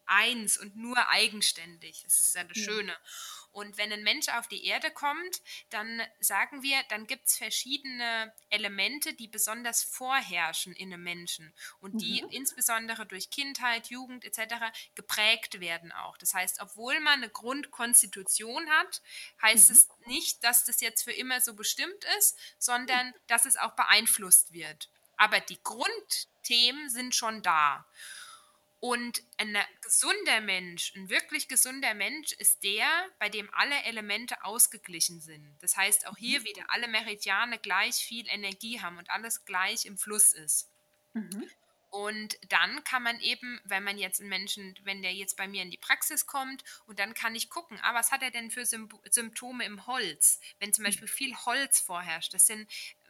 [0.08, 2.02] eins und nur eigenständig.
[2.04, 2.96] Das ist ja das Schöne.
[3.58, 5.42] Und wenn ein Mensch auf die Erde kommt,
[5.72, 12.00] dann sagen wir, dann gibt es verschiedene Elemente, die besonders vorherrschen in einem Menschen und
[12.00, 12.30] die mhm.
[12.30, 14.56] insbesondere durch Kindheit, Jugend etc.
[14.94, 16.18] geprägt werden auch.
[16.18, 19.02] Das heißt, obwohl man eine Grundkonstitution hat,
[19.42, 19.76] heißt mhm.
[19.76, 24.54] es nicht, dass das jetzt für immer so bestimmt ist, sondern dass es auch beeinflusst
[24.54, 24.88] wird.
[25.16, 27.88] Aber die Grundthemen sind schon da.
[28.80, 32.88] Und ein gesunder Mensch, ein wirklich gesunder Mensch ist der,
[33.18, 35.58] bei dem alle Elemente ausgeglichen sind.
[35.62, 36.46] Das heißt, auch hier mhm.
[36.46, 40.70] wieder alle Meridiane gleich viel Energie haben und alles gleich im Fluss ist.
[41.14, 41.50] Mhm.
[41.90, 45.62] Und dann kann man eben, wenn man jetzt einen Menschen, wenn der jetzt bei mir
[45.62, 48.66] in die Praxis kommt, und dann kann ich gucken, ah, was hat er denn für
[48.66, 50.40] Symptome im Holz?
[50.60, 50.92] Wenn zum hm.
[50.92, 52.70] Beispiel viel Holz vorherrscht, das sind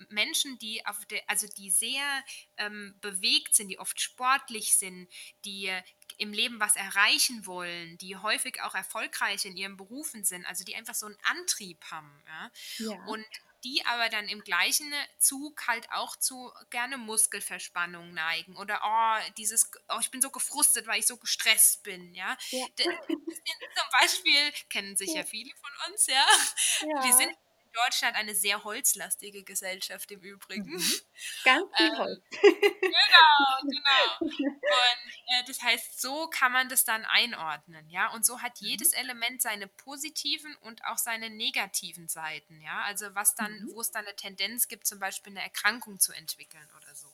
[0.10, 2.24] Menschen, die auf der, also die sehr
[2.58, 5.08] ähm, bewegt sind, die oft sportlich sind,
[5.44, 5.72] die
[6.18, 10.76] im Leben was erreichen wollen, die häufig auch erfolgreich in ihren Berufen sind, also die
[10.76, 12.24] einfach so einen Antrieb haben.
[12.26, 12.52] Ja?
[12.80, 13.06] ja.
[13.06, 13.26] Und
[13.64, 19.70] die aber dann im gleichen Zug halt auch zu gerne Muskelverspannung neigen oder oh, dieses,
[19.90, 22.38] oh, ich bin so gefrustet, weil ich so gestresst bin, ja.
[22.52, 22.66] ja.
[22.78, 25.18] Zum Beispiel kennen sich ja.
[25.18, 26.26] ja viele von uns, ja.
[26.82, 27.04] ja.
[27.04, 27.36] Wir sind
[27.86, 30.72] Deutschland eine sehr holzlastige Gesellschaft im Übrigen.
[30.72, 31.02] Mhm.
[31.44, 32.22] Ganz viel ähm, Holz.
[32.32, 34.20] genau, genau.
[34.20, 38.12] Und äh, das heißt, so kann man das dann einordnen, ja.
[38.14, 38.68] Und so hat mhm.
[38.68, 42.82] jedes Element seine positiven und auch seine negativen Seiten, ja.
[42.84, 43.72] Also was dann, mhm.
[43.74, 47.08] wo es dann eine Tendenz gibt, zum Beispiel eine Erkrankung zu entwickeln oder so.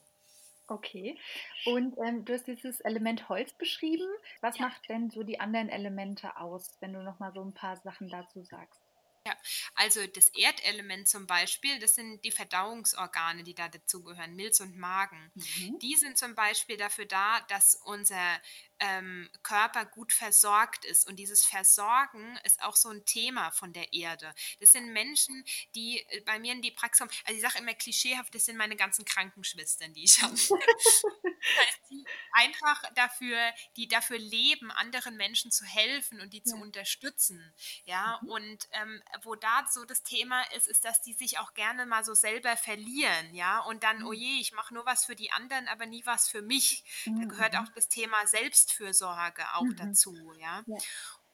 [0.68, 1.18] Okay.
[1.66, 4.08] Und ähm, du hast dieses Element Holz beschrieben.
[4.42, 4.68] Was ja.
[4.68, 8.10] macht denn so die anderen Elemente aus, wenn du noch mal so ein paar Sachen
[8.10, 8.83] dazu sagst?
[9.26, 9.38] Ja,
[9.76, 15.32] also das Erdelement zum Beispiel, das sind die Verdauungsorgane, die da dazugehören, Milz und Magen.
[15.36, 15.80] Mhm.
[15.80, 18.42] Die sind zum Beispiel dafür da, dass unser
[18.84, 21.08] ähm, Körper gut versorgt ist.
[21.08, 24.34] Und dieses Versorgen ist auch so ein Thema von der Erde.
[24.60, 25.44] Das sind Menschen,
[25.74, 27.12] die äh, bei mir in die Praxis kommen.
[27.26, 30.36] Also ich sage immer klischeehaft, das sind meine ganzen Krankenschwestern, die ich habe.
[31.90, 33.38] die einfach dafür,
[33.78, 36.44] die dafür leben, anderen Menschen zu helfen und die ja.
[36.44, 37.54] zu unterstützen.
[37.86, 38.30] Ja, mhm.
[38.30, 42.04] und ähm, wo da so das Thema ist, ist, dass die sich auch gerne mal
[42.04, 44.08] so selber verlieren, ja, und dann, mhm.
[44.08, 46.84] oh je, ich mache nur was für die anderen, aber nie was für mich.
[47.06, 47.22] Mhm.
[47.22, 48.28] Da gehört auch das Thema
[48.74, 49.76] Selbstfürsorge auch mhm.
[49.76, 50.64] dazu, ja.
[50.66, 50.78] ja.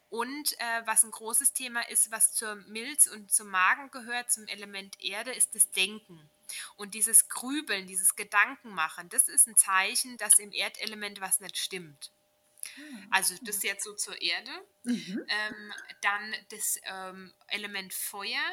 [0.10, 4.48] Und äh, was ein großes Thema ist, was zur Milz und zum Magen gehört, zum
[4.48, 6.32] Element Erde, ist das Denken.
[6.78, 12.12] Und dieses Grübeln, dieses Gedankenmachen, das ist ein Zeichen, dass im Erdelement was nicht stimmt.
[12.76, 14.52] Ah, also das jetzt so zur Erde.
[14.84, 15.26] Mhm.
[15.28, 18.44] Ähm, dann das ähm, Element Feuer.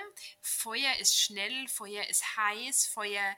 [0.42, 3.34] Feuer ist schnell, Feuer ist heiß, Feuer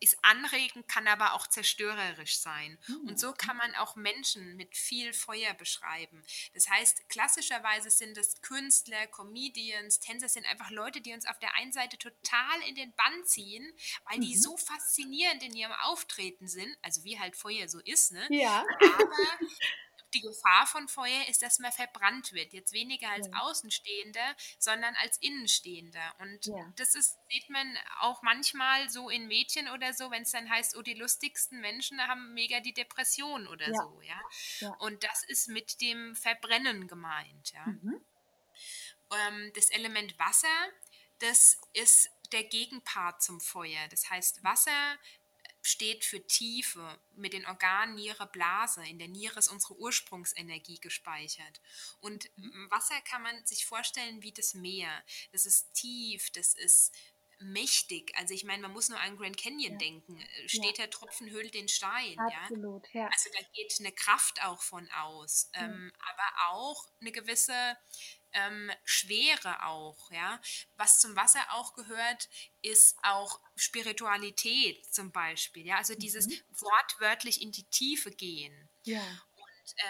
[0.00, 2.78] ist anregend, kann aber auch zerstörerisch sein.
[2.86, 3.08] Mhm.
[3.08, 6.24] Und so kann man auch Menschen mit viel Feuer beschreiben.
[6.54, 11.54] Das heißt, klassischerweise sind es Künstler, Comedians, Tänzer, sind einfach Leute, die uns auf der
[11.54, 13.72] einen Seite total in den Bann ziehen,
[14.08, 14.22] weil mhm.
[14.22, 18.26] die so faszinierend in ihrem Auftreten sind, also wie halt Feuer so ist, ne?
[18.30, 18.64] Ja.
[18.80, 19.16] Aber
[20.14, 22.52] die Gefahr von Feuer ist, dass man verbrannt wird.
[22.52, 23.40] Jetzt weniger als ja.
[23.40, 26.14] Außenstehender, sondern als Innenstehender.
[26.18, 26.72] Und ja.
[26.76, 27.66] das ist, sieht man
[28.00, 32.00] auch manchmal so in Mädchen oder so, wenn es dann heißt, oh, die lustigsten Menschen
[32.06, 33.74] haben mega die Depression oder ja.
[33.74, 34.74] so, ja?
[34.78, 37.66] Und das ist mit dem Verbrennen gemeint, ja.
[37.66, 38.00] Mhm.
[39.10, 40.48] Ähm, das Element Wasser,
[41.18, 43.88] das ist der Gegenpart zum Feuer.
[43.90, 44.98] Das heißt, Wasser
[45.62, 48.84] steht für Tiefe, mit den Organen Niere, Blase.
[48.86, 51.60] In der Niere ist unsere Ursprungsenergie gespeichert.
[52.00, 52.30] Und
[52.70, 55.04] Wasser kann man sich vorstellen wie das Meer.
[55.32, 56.94] Das ist tief, das ist
[57.40, 58.12] mächtig.
[58.16, 59.78] Also ich meine, man muss nur an Grand Canyon ja.
[59.78, 60.20] denken.
[60.46, 60.84] Steht ja.
[60.84, 62.18] der Tropfen höhlt den Stein.
[62.18, 63.02] Absolut, ja?
[63.02, 63.08] ja.
[63.08, 65.50] Also da geht eine Kraft auch von aus.
[65.54, 65.64] Mhm.
[65.64, 67.76] Ähm, aber auch eine gewisse
[68.32, 70.40] ähm, Schwere auch, ja.
[70.76, 72.28] Was zum Wasser auch gehört,
[72.62, 75.76] ist auch Spiritualität zum Beispiel, ja.
[75.76, 76.40] Also dieses mhm.
[76.50, 78.68] wortwörtlich in die Tiefe gehen.
[78.84, 79.02] Ja.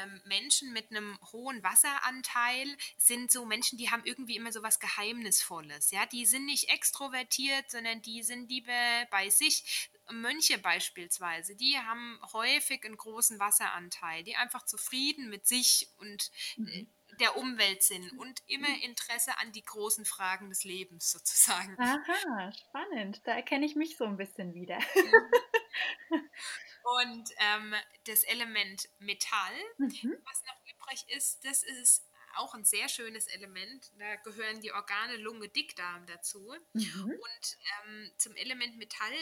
[0.01, 4.81] Ähm, Menschen mit einem hohen Wasseranteil sind so Menschen, die haben irgendwie immer so was
[4.81, 5.93] Geheimnisvolles.
[5.93, 9.89] Ja, die sind nicht extrovertiert, sondern die sind lieber bei sich.
[10.11, 16.61] Mönche beispielsweise, die haben häufig einen großen Wasseranteil, die einfach zufrieden mit sich und äh,
[16.61, 16.89] mhm
[17.19, 21.77] der Umwelt sind und immer Interesse an die großen Fragen des Lebens sozusagen.
[21.79, 23.21] Aha, spannend.
[23.25, 24.79] Da erkenne ich mich so ein bisschen wieder.
[26.11, 27.75] und ähm,
[28.07, 30.17] das Element Metall, mhm.
[30.25, 33.91] was noch übrig ist, das ist auch ein sehr schönes Element.
[33.99, 36.55] Da gehören die Organe Lunge, Dickdarm dazu.
[36.73, 37.05] Mhm.
[37.05, 39.13] Und ähm, zum Element Metall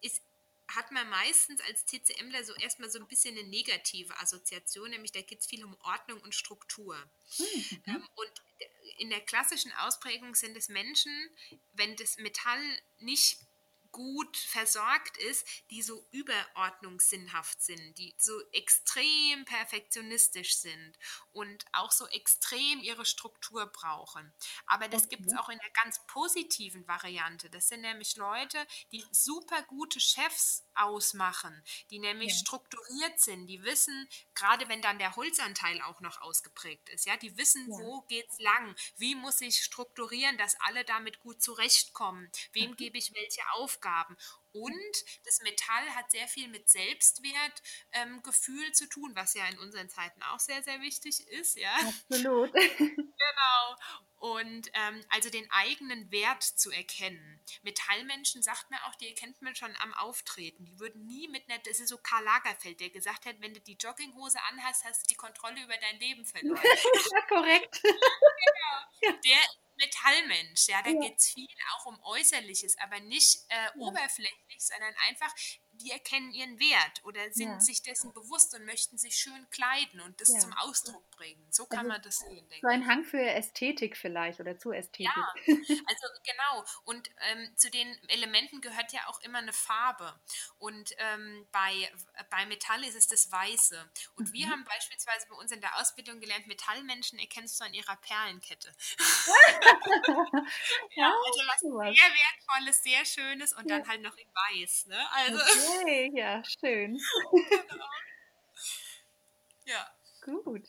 [0.00, 0.22] ist
[0.68, 5.20] hat man meistens als TCMler so erstmal so ein bisschen eine negative Assoziation, nämlich da
[5.20, 6.96] geht es viel um Ordnung und Struktur.
[7.38, 7.82] Mhm.
[7.86, 8.32] Ähm, und
[8.98, 11.12] in der klassischen Ausprägung sind es Menschen,
[11.72, 12.62] wenn das Metall
[12.98, 13.38] nicht
[13.94, 20.98] gut versorgt ist, die so überordnungssinnhaft sind, die so extrem perfektionistisch sind
[21.30, 24.34] und auch so extrem ihre Struktur brauchen.
[24.66, 25.14] Aber das okay.
[25.14, 27.48] gibt es auch in der ganz positiven Variante.
[27.50, 32.38] Das sind nämlich Leute, die super gute Chefs ausmachen, die nämlich ja.
[32.38, 37.38] strukturiert sind, die wissen, gerade wenn dann der Holzanteil auch noch ausgeprägt ist, ja, die
[37.38, 37.78] wissen, ja.
[37.78, 42.76] wo geht's lang, wie muss ich strukturieren, dass alle damit gut zurechtkommen, wem mhm.
[42.76, 44.16] gebe ich welche Aufgaben Aufgaben
[44.54, 49.88] und das Metall hat sehr viel mit Selbstwertgefühl ähm, zu tun, was ja in unseren
[49.88, 51.56] Zeiten auch sehr, sehr wichtig ist.
[51.56, 51.74] Ja?
[52.08, 52.52] Absolut.
[52.78, 53.76] genau.
[54.18, 57.44] Und ähm, also den eigenen Wert zu erkennen.
[57.62, 60.64] Metallmenschen sagt man auch, die erkennt man schon am Auftreten.
[60.64, 63.60] Die würden nie mit einer, das ist so Karl Lagerfeld, der gesagt hat, wenn du
[63.60, 66.62] die Jogginghose anhast, hast du die Kontrolle über dein Leben verloren.
[67.12, 67.82] ja, korrekt.
[67.82, 69.18] genau.
[69.24, 69.40] Der
[69.76, 71.00] Metallmensch, ja, da ja.
[71.00, 73.72] geht es viel auch um Äußerliches, aber nicht äh, ja.
[73.76, 75.32] oberflächlich, sondern einfach
[75.78, 77.60] die erkennen ihren Wert oder sind ja.
[77.60, 80.38] sich dessen bewusst und möchten sich schön kleiden und das ja.
[80.38, 81.46] zum Ausdruck bringen.
[81.50, 84.72] So kann also man das sehen, denke So ein Hang für Ästhetik vielleicht oder zu
[84.72, 85.06] Ästhetik.
[85.06, 86.64] Ja, also genau.
[86.84, 90.18] Und ähm, zu den Elementen gehört ja auch immer eine Farbe.
[90.58, 91.90] Und ähm, bei,
[92.30, 93.90] bei Metall ist es das Weiße.
[94.16, 94.32] Und mhm.
[94.32, 98.74] wir haben beispielsweise bei uns in der Ausbildung gelernt, Metallmenschen erkennst du an ihrer Perlenkette.
[100.96, 104.86] ja, also was sehr wertvolles, sehr schönes und dann halt noch in Weiß.
[104.86, 105.10] Ne?
[105.12, 105.38] Also
[105.80, 106.98] Okay, ja, schön.
[109.66, 109.86] ja.
[110.22, 110.68] Gut.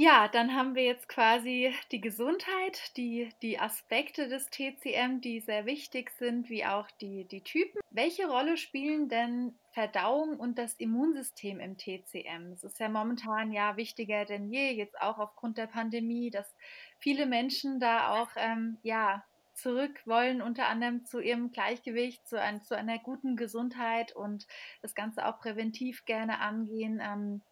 [0.00, 5.66] Ja, dann haben wir jetzt quasi die Gesundheit, die, die Aspekte des TCM, die sehr
[5.66, 7.80] wichtig sind, wie auch die, die Typen.
[7.90, 12.52] Welche Rolle spielen denn Verdauung und das Immunsystem im TCM?
[12.52, 16.54] Es ist ja momentan ja wichtiger denn je, jetzt auch aufgrund der Pandemie, dass
[17.00, 19.24] viele Menschen da auch ähm, ja
[19.58, 24.46] zurück wollen, unter anderem zu ihrem Gleichgewicht, zu, ein, zu einer guten Gesundheit und
[24.82, 27.00] das Ganze auch präventiv gerne angehen.
[27.02, 27.42] Ähm,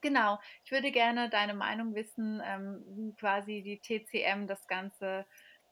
[0.00, 5.26] genau, ich würde gerne deine Meinung wissen, ähm, wie quasi die TCM das Ganze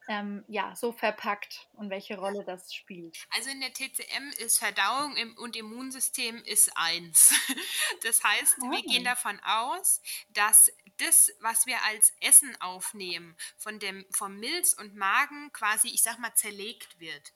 [0.09, 3.19] ähm, ja, so verpackt und welche Rolle das spielt.
[3.31, 7.35] Also in der TCM ist Verdauung und Immunsystem ist eins.
[8.03, 8.71] Das heißt, oh.
[8.71, 14.73] wir gehen davon aus, dass das, was wir als Essen aufnehmen, von dem, vom Milz
[14.73, 17.33] und Magen quasi, ich sag mal, zerlegt wird.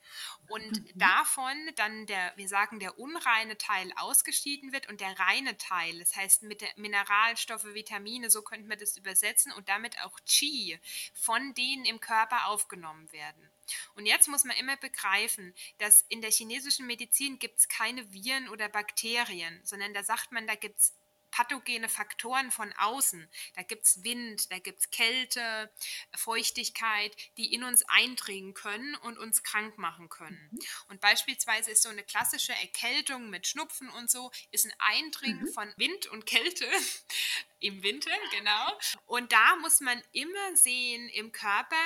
[0.49, 0.99] Und mhm.
[0.99, 6.17] davon dann der, wir sagen, der unreine Teil ausgeschieden wird und der reine Teil, das
[6.17, 10.79] heißt mit Mineralstoffe, Vitamine, so könnten wir das übersetzen und damit auch Qi
[11.15, 13.51] von denen im Körper aufgenommen werden.
[13.95, 18.49] Und jetzt muss man immer begreifen, dass in der chinesischen Medizin gibt es keine Viren
[18.49, 20.95] oder Bakterien, sondern da sagt man, da gibt es
[21.31, 23.29] pathogene Faktoren von außen.
[23.55, 25.73] Da gibt es Wind, da gibt es Kälte,
[26.15, 30.49] Feuchtigkeit, die in uns eindringen können und uns krank machen können.
[30.53, 30.59] Mhm.
[30.89, 35.53] Und beispielsweise ist so eine klassische Erkältung mit Schnupfen und so, ist ein Eindringen mhm.
[35.53, 36.67] von Wind und Kälte
[37.61, 38.79] im Winter, genau.
[39.07, 41.77] Und da muss man immer sehen, im Körper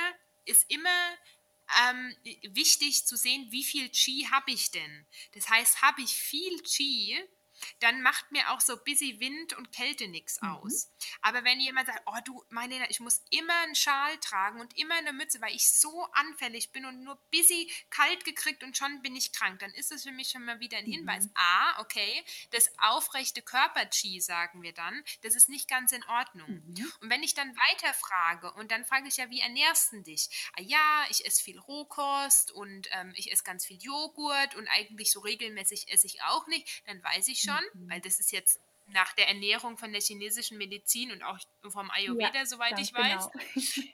[0.45, 1.17] ist immer
[1.91, 2.17] ähm,
[2.55, 5.07] wichtig zu sehen, wie viel Qi habe ich denn.
[5.33, 7.21] Das heißt, habe ich viel Qi,
[7.81, 10.51] dann macht mir auch so busy Wind und Kälte nichts mhm.
[10.51, 10.93] aus.
[11.23, 14.95] Aber wenn jemand sagt, oh du, meine, ich muss immer einen Schal tragen und immer
[14.97, 19.17] eine Mütze, weil ich so anfällig bin und nur busy kalt gekriegt und schon bin
[19.17, 21.25] ich krank, dann ist es für mich schon mal wieder ein Hinweis.
[21.25, 21.33] Mhm.
[21.35, 26.49] Ah, okay, das aufrechte Körper-Chi, sagen wir dann, das ist nicht ganz in Ordnung.
[26.49, 26.93] Mhm.
[27.01, 30.51] Und wenn ich dann weiter frage und dann frage ich ja, wie ernährst du dich?
[30.57, 35.11] Ah ja, ich esse viel Rohkost und ähm, ich esse ganz viel Joghurt und eigentlich
[35.11, 37.91] so regelmäßig esse ich auch nicht, dann weiß ich schon, mhm.
[37.91, 42.35] weil das ist jetzt nach der Ernährung von der chinesischen Medizin und auch vom Ayurveda,
[42.35, 43.31] ja, soweit ich weiß.
[43.33, 43.43] Genau.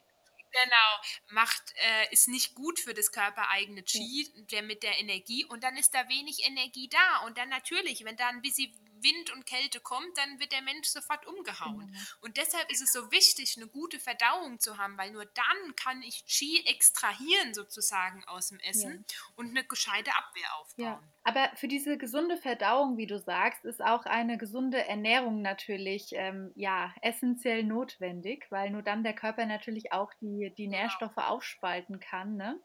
[0.57, 5.65] genau, macht, äh, ist nicht gut für das körpereigene Qi, der mit der Energie und
[5.65, 9.47] dann ist da wenig Energie da und dann natürlich, wenn da ein bisschen Wind und
[9.47, 11.87] Kälte kommt, dann wird der Mensch sofort umgehauen.
[11.87, 11.99] Genau.
[12.21, 16.03] Und deshalb ist es so wichtig, eine gute Verdauung zu haben, weil nur dann kann
[16.03, 19.17] ich Qi extrahieren sozusagen aus dem Essen ja.
[19.37, 20.85] und eine gescheite Abwehr aufbauen.
[20.85, 21.03] Ja.
[21.25, 26.53] Aber für diese gesunde Verdauung, wie du sagst, ist auch eine gesunde Ernährung natürlich ähm,
[26.55, 30.79] ja, essentiell notwendig, weil nur dann der Körper natürlich auch die, die genau.
[30.79, 32.37] Nährstoffe aufspalten kann.
[32.37, 32.61] Ne?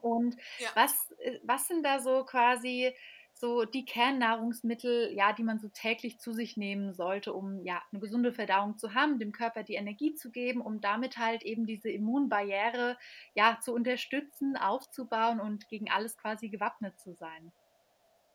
[0.00, 0.68] Und ja.
[0.74, 2.94] was, äh, was sind da so quasi
[3.42, 8.00] so die Kernnahrungsmittel, ja, die man so täglich zu sich nehmen sollte, um ja eine
[8.00, 11.90] gesunde Verdauung zu haben, dem Körper die Energie zu geben, um damit halt eben diese
[11.90, 12.96] Immunbarriere
[13.34, 17.50] ja zu unterstützen, aufzubauen und gegen alles quasi gewappnet zu sein.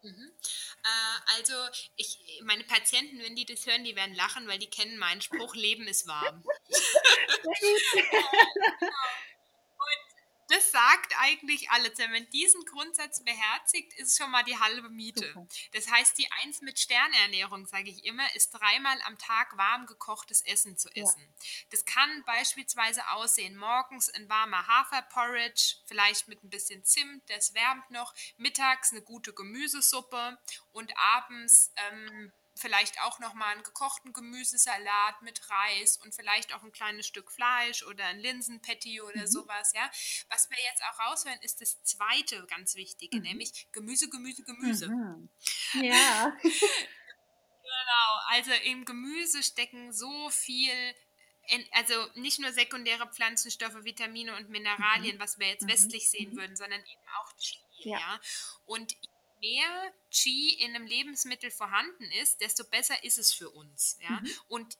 [0.04, 0.32] Mhm.
[0.84, 1.54] Äh, also
[1.96, 5.56] ich, meine Patienten, wenn die das hören, die werden lachen, weil die kennen meinen Spruch,
[5.56, 6.44] Leben ist warm.
[10.58, 11.98] das sagt eigentlich alles.
[11.98, 15.28] Wenn man diesen Grundsatz beherzigt, ist schon mal die halbe Miete.
[15.28, 15.48] Super.
[15.74, 20.42] Das heißt, die Eins mit Sternernährung, sage ich immer, ist dreimal am Tag warm gekochtes
[20.42, 21.22] Essen zu essen.
[21.22, 21.46] Ja.
[21.72, 27.90] Das kann beispielsweise aussehen, morgens ein warmer Haferporridge, vielleicht mit ein bisschen Zimt, das wärmt
[27.92, 30.38] noch, mittags eine gute Gemüsesuppe
[30.72, 36.72] und abends ähm, vielleicht auch nochmal einen gekochten Gemüsesalat mit Reis und vielleicht auch ein
[36.72, 39.28] kleines Stück Fleisch oder ein Linsenpatty oder mhm.
[39.28, 39.90] sowas, ja.
[40.30, 43.24] Was wir jetzt auch raushören, ist das zweite ganz Wichtige, mhm.
[43.24, 44.90] nämlich Gemüse, Gemüse, Gemüse.
[44.90, 45.30] Mhm.
[45.74, 46.34] Ja.
[46.42, 50.96] genau, also im Gemüse stecken so viel
[51.72, 55.20] also nicht nur sekundäre Pflanzenstoffe, Vitamine und Mineralien, mhm.
[55.20, 55.70] was wir jetzt mhm.
[55.70, 56.38] westlich sehen mhm.
[56.38, 57.58] würden, sondern eben auch Chi.
[57.90, 58.00] Ja.
[58.00, 58.20] ja.
[58.66, 58.98] Und
[59.40, 63.98] mehr Qi in einem Lebensmittel vorhanden ist, desto besser ist es für uns.
[64.02, 64.20] Ja?
[64.22, 64.32] Mhm.
[64.48, 64.78] Und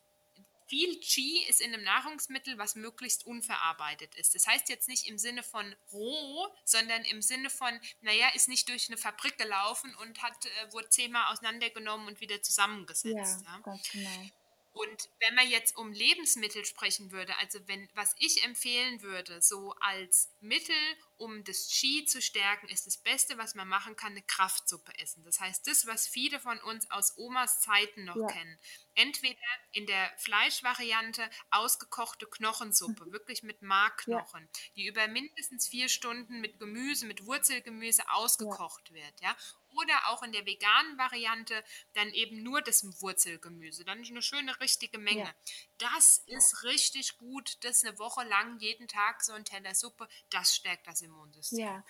[0.68, 4.36] viel Qi ist in einem Nahrungsmittel, was möglichst unverarbeitet ist.
[4.36, 8.68] Das heißt jetzt nicht im Sinne von roh, sondern im Sinne von, naja, ist nicht
[8.70, 13.46] durch eine Fabrik gelaufen und hat, äh, wurde zehnmal auseinandergenommen und wieder zusammengesetzt.
[13.46, 13.60] Ja, ja.
[13.64, 14.30] ganz genau.
[14.78, 19.74] Und wenn man jetzt um Lebensmittel sprechen würde, also wenn, was ich empfehlen würde, so
[19.80, 20.76] als Mittel,
[21.18, 25.24] um das Qi zu stärken, ist das Beste, was man machen kann, eine Kraftsuppe essen.
[25.24, 28.28] Das heißt, das, was viele von uns aus Omas Zeiten noch ja.
[28.28, 28.60] kennen.
[28.94, 29.40] Entweder
[29.72, 33.12] in der Fleischvariante ausgekochte Knochensuppe, mhm.
[33.12, 34.62] wirklich mit Markknochen, ja.
[34.76, 38.96] die über mindestens vier Stunden mit Gemüse, mit Wurzelgemüse ausgekocht ja.
[38.96, 39.22] wird.
[39.22, 39.36] Ja?
[39.70, 43.86] Oder auch in der veganen Variante dann eben nur das Wurzelgemüse.
[43.86, 45.34] Dann eine schöne, richtige Menge.
[45.78, 47.58] Das ist richtig gut.
[47.64, 51.60] Das eine Woche lang, jeden Tag so ein Teller Suppe, das stärkt das Immunsystem.
[51.60, 51.84] Ja.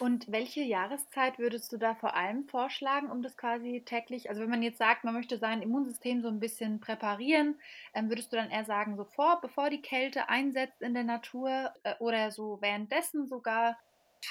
[0.00, 4.50] Und welche Jahreszeit würdest du da vor allem vorschlagen, um das quasi täglich, also wenn
[4.50, 7.60] man jetzt sagt, man möchte sein Immunsystem so ein bisschen präparieren,
[7.94, 11.94] ähm, würdest du dann eher sagen, sofort, bevor die Kälte einsetzt in der Natur äh,
[12.00, 13.78] oder so währenddessen sogar?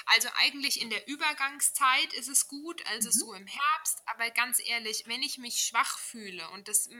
[0.06, 3.12] Also eigentlich in der Übergangszeit ist es gut, also mhm.
[3.12, 6.90] so im Herbst, aber ganz ehrlich, wenn ich mich schwach fühle, und das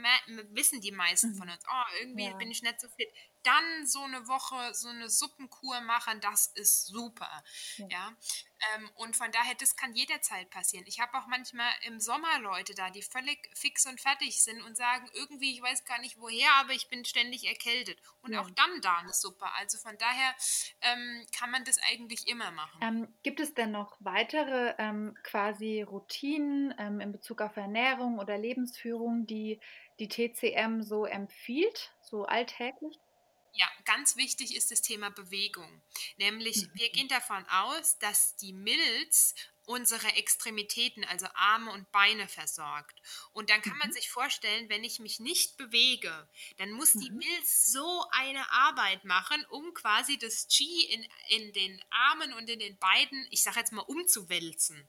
[0.51, 1.37] wissen die meisten mhm.
[1.37, 2.37] von uns, oh, irgendwie ja.
[2.37, 3.09] bin ich nicht so fit,
[3.45, 7.45] dann so eine Woche so eine Suppenkur machen, das ist super.
[7.77, 7.87] Ja.
[7.89, 8.17] ja?
[8.75, 10.85] Ähm, und von daher, das kann jederzeit passieren.
[10.87, 14.77] Ich habe auch manchmal im Sommer Leute da, die völlig fix und fertig sind und
[14.77, 18.01] sagen, irgendwie, ich weiß gar nicht woher, aber ich bin ständig erkältet.
[18.23, 18.41] Und ja.
[18.41, 19.47] auch dann da eine Suppe.
[19.57, 20.35] Also von daher
[20.81, 22.81] ähm, kann man das eigentlich immer machen.
[22.83, 28.39] Ähm, gibt es denn noch weitere ähm, quasi Routinen ähm, in Bezug auf Ernährung oder
[28.39, 29.61] Lebensführung, die
[30.01, 32.99] die TCM so empfiehlt, so alltäglich?
[33.57, 35.83] Ja, ganz wichtig ist das Thema Bewegung.
[36.17, 39.33] Nämlich, wir gehen davon aus, dass die Milz
[39.67, 43.01] unsere Extremitäten, also Arme und Beine versorgt.
[43.33, 43.93] Und dann kann man mhm.
[43.93, 47.19] sich vorstellen, wenn ich mich nicht bewege, dann muss die mhm.
[47.19, 52.59] Milz so eine Arbeit machen, um quasi das Qi in, in den Armen und in
[52.59, 54.88] den Beinen, ich sage jetzt mal, umzuwälzen.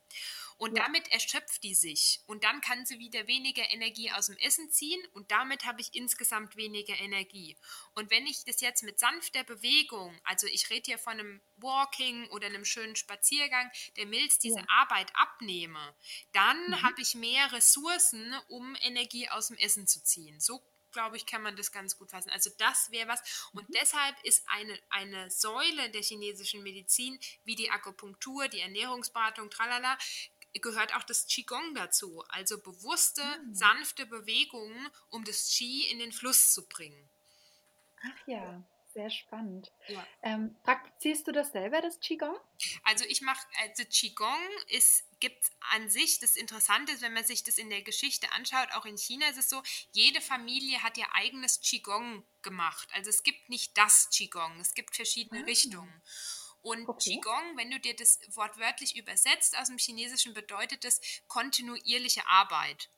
[0.58, 0.84] Und ja.
[0.84, 2.20] damit erschöpft die sich.
[2.26, 5.94] Und dann kann sie wieder weniger Energie aus dem Essen ziehen und damit habe ich
[5.94, 7.56] insgesamt weniger Energie.
[7.94, 12.28] Und wenn ich das jetzt mit sanfter Bewegung, also ich rede hier von einem Walking
[12.30, 14.66] oder einem schönen Spaziergang, der Milz diese ja.
[14.68, 15.94] Arbeit abnehme,
[16.32, 16.82] dann mhm.
[16.82, 20.40] habe ich mehr Ressourcen, um Energie aus dem Essen zu ziehen.
[20.40, 20.62] So
[20.96, 22.30] glaube ich, kann man das ganz gut fassen.
[22.30, 23.48] Also das wäre was.
[23.52, 23.74] Und mhm.
[23.74, 29.98] deshalb ist eine, eine Säule der chinesischen Medizin, wie die Akupunktur, die Ernährungsberatung, tralala,
[30.60, 33.54] gehört auch das Qigong dazu, also bewusste, mhm.
[33.54, 37.08] sanfte Bewegungen, um das Qi in den Fluss zu bringen.
[38.02, 39.72] Ach ja, sehr spannend.
[39.88, 40.06] Ja.
[40.22, 42.36] Ähm, praktizierst du das selber, das Qigong?
[42.84, 47.42] Also ich mache, also Qigong ist gibt an sich das Interessante ist, wenn man sich
[47.42, 51.14] das in der Geschichte anschaut, auch in China ist es so, jede Familie hat ihr
[51.14, 52.88] eigenes Qigong gemacht.
[52.92, 55.44] Also es gibt nicht das Qigong, es gibt verschiedene ah.
[55.44, 56.02] Richtungen.
[56.66, 57.10] Und okay.
[57.14, 62.90] Qigong, wenn du dir das wortwörtlich übersetzt aus dem Chinesischen, bedeutet es kontinuierliche Arbeit.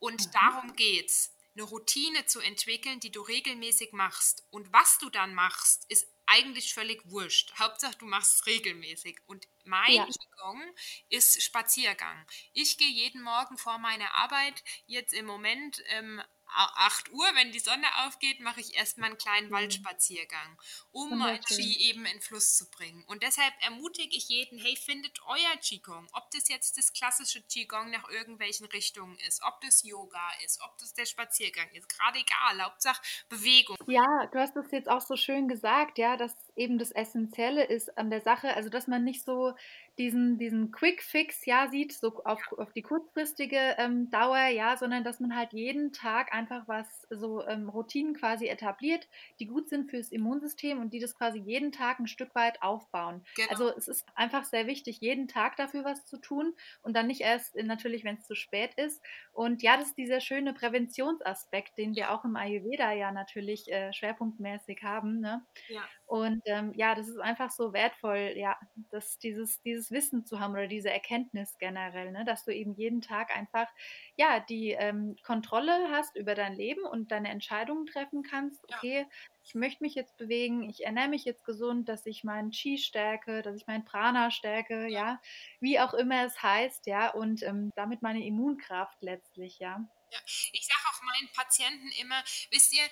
[0.00, 0.30] Und mhm.
[0.32, 4.44] darum geht's, eine Routine zu entwickeln, die du regelmäßig machst.
[4.50, 7.52] Und was du dann machst, ist eigentlich völlig wurscht.
[7.60, 9.20] Hauptsache, du machst es regelmäßig.
[9.26, 10.04] Und mein ja.
[10.04, 10.60] Qigong
[11.08, 12.26] ist Spaziergang.
[12.52, 16.20] Ich gehe jeden Morgen vor meiner Arbeit, jetzt im Moment ähm,
[16.54, 19.52] 8 Uhr, wenn die Sonne aufgeht, mache ich erstmal einen kleinen mhm.
[19.52, 20.58] Waldspaziergang,
[20.92, 23.04] um mein Qi eben in Fluss zu bringen.
[23.04, 26.08] Und deshalb ermutige ich jeden, hey, findet euer Qigong.
[26.12, 30.76] Ob das jetzt das klassische Qigong nach irgendwelchen Richtungen ist, ob das Yoga ist, ob
[30.78, 33.76] das der Spaziergang ist, gerade egal, Hauptsache Bewegung.
[33.86, 37.96] Ja, du hast das jetzt auch so schön gesagt, ja, dass eben das Essentielle ist
[37.96, 39.54] an der Sache, also dass man nicht so
[39.98, 45.02] diesen, diesen Quick Fix ja sieht, so auf, auf die kurzfristige ähm, Dauer, ja, sondern
[45.04, 49.08] dass man halt jeden Tag einfach was, so ähm, Routinen quasi etabliert,
[49.40, 53.24] die gut sind fürs Immunsystem und die das quasi jeden Tag ein Stück weit aufbauen.
[53.36, 53.50] Genau.
[53.50, 57.22] Also es ist einfach sehr wichtig, jeden Tag dafür was zu tun und dann nicht
[57.22, 59.02] erst in, natürlich, wenn es zu spät ist.
[59.32, 63.92] Und ja, das ist dieser schöne Präventionsaspekt, den wir auch im Ayurveda ja natürlich äh,
[63.92, 65.20] schwerpunktmäßig haben.
[65.20, 65.44] Ne?
[65.68, 65.82] Ja.
[66.08, 68.56] Und ähm, ja, das ist einfach so wertvoll, ja,
[68.90, 73.02] dass dieses, dieses Wissen zu haben oder diese Erkenntnis generell, ne, dass du eben jeden
[73.02, 73.68] Tag einfach
[74.16, 78.64] ja die ähm, Kontrolle hast über dein Leben und deine Entscheidungen treffen kannst.
[78.64, 79.06] Okay, ja.
[79.44, 83.42] ich möchte mich jetzt bewegen, ich ernähre mich jetzt gesund, dass ich meinen Chi stärke,
[83.42, 85.20] dass ich meinen Prana stärke, ja,
[85.60, 89.86] wie auch immer es heißt, ja, und ähm, damit meine Immunkraft letztlich, ja.
[90.10, 90.18] Ja,
[90.52, 92.84] ich sage auch meinen Patienten immer, wisst ihr,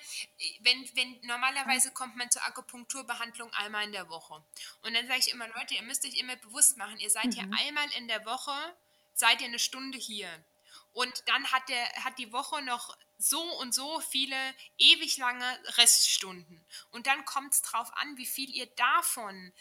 [0.59, 4.43] wenn, wenn normalerweise kommt man zur Akupunkturbehandlung einmal in der Woche.
[4.81, 7.31] Und dann sage ich immer, Leute, ihr müsst euch immer bewusst machen, ihr seid mhm.
[7.31, 8.53] hier einmal in der Woche,
[9.13, 10.29] seid ihr eine Stunde hier.
[10.93, 14.37] Und dann hat, der, hat die Woche noch so und so viele
[14.77, 16.65] ewig lange Reststunden.
[16.91, 19.53] Und dann kommt es drauf an, wie viel ihr davon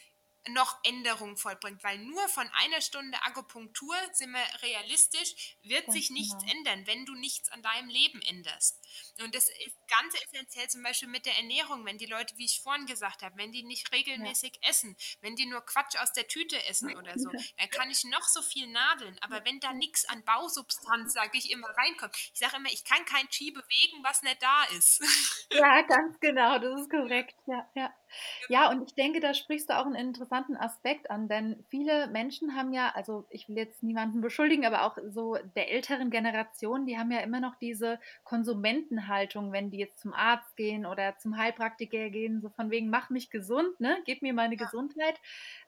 [0.48, 6.38] noch Änderungen vollbringt, weil nur von einer Stunde Akupunktur, sind wir realistisch, wird sich nichts
[6.38, 6.52] genau.
[6.52, 8.80] ändern, wenn du nichts an deinem Leben änderst.
[9.22, 12.60] Und das ist ganz essentiell zum Beispiel mit der Ernährung, wenn die Leute, wie ich
[12.62, 14.70] vorhin gesagt habe, wenn die nicht regelmäßig ja.
[14.70, 18.26] essen, wenn die nur Quatsch aus der Tüte essen oder so, dann kann ich noch
[18.28, 22.56] so viel nadeln, aber wenn da nichts an Bausubstanz, sage ich immer, reinkommt, ich sage
[22.56, 25.02] immer, ich kann kein Chi bewegen, was nicht da ist.
[25.50, 27.94] Ja, ganz genau, das ist korrekt, ja, ja.
[28.48, 32.54] Ja, und ich denke, da sprichst du auch einen interessanten Aspekt an, denn viele Menschen
[32.54, 36.98] haben ja, also ich will jetzt niemanden beschuldigen, aber auch so der älteren Generation, die
[36.98, 42.10] haben ja immer noch diese Konsumentenhaltung, wenn die jetzt zum Arzt gehen oder zum Heilpraktiker
[42.10, 43.98] gehen, so von wegen, mach mich gesund, ne?
[44.04, 44.64] Gib mir meine ja.
[44.64, 45.18] Gesundheit.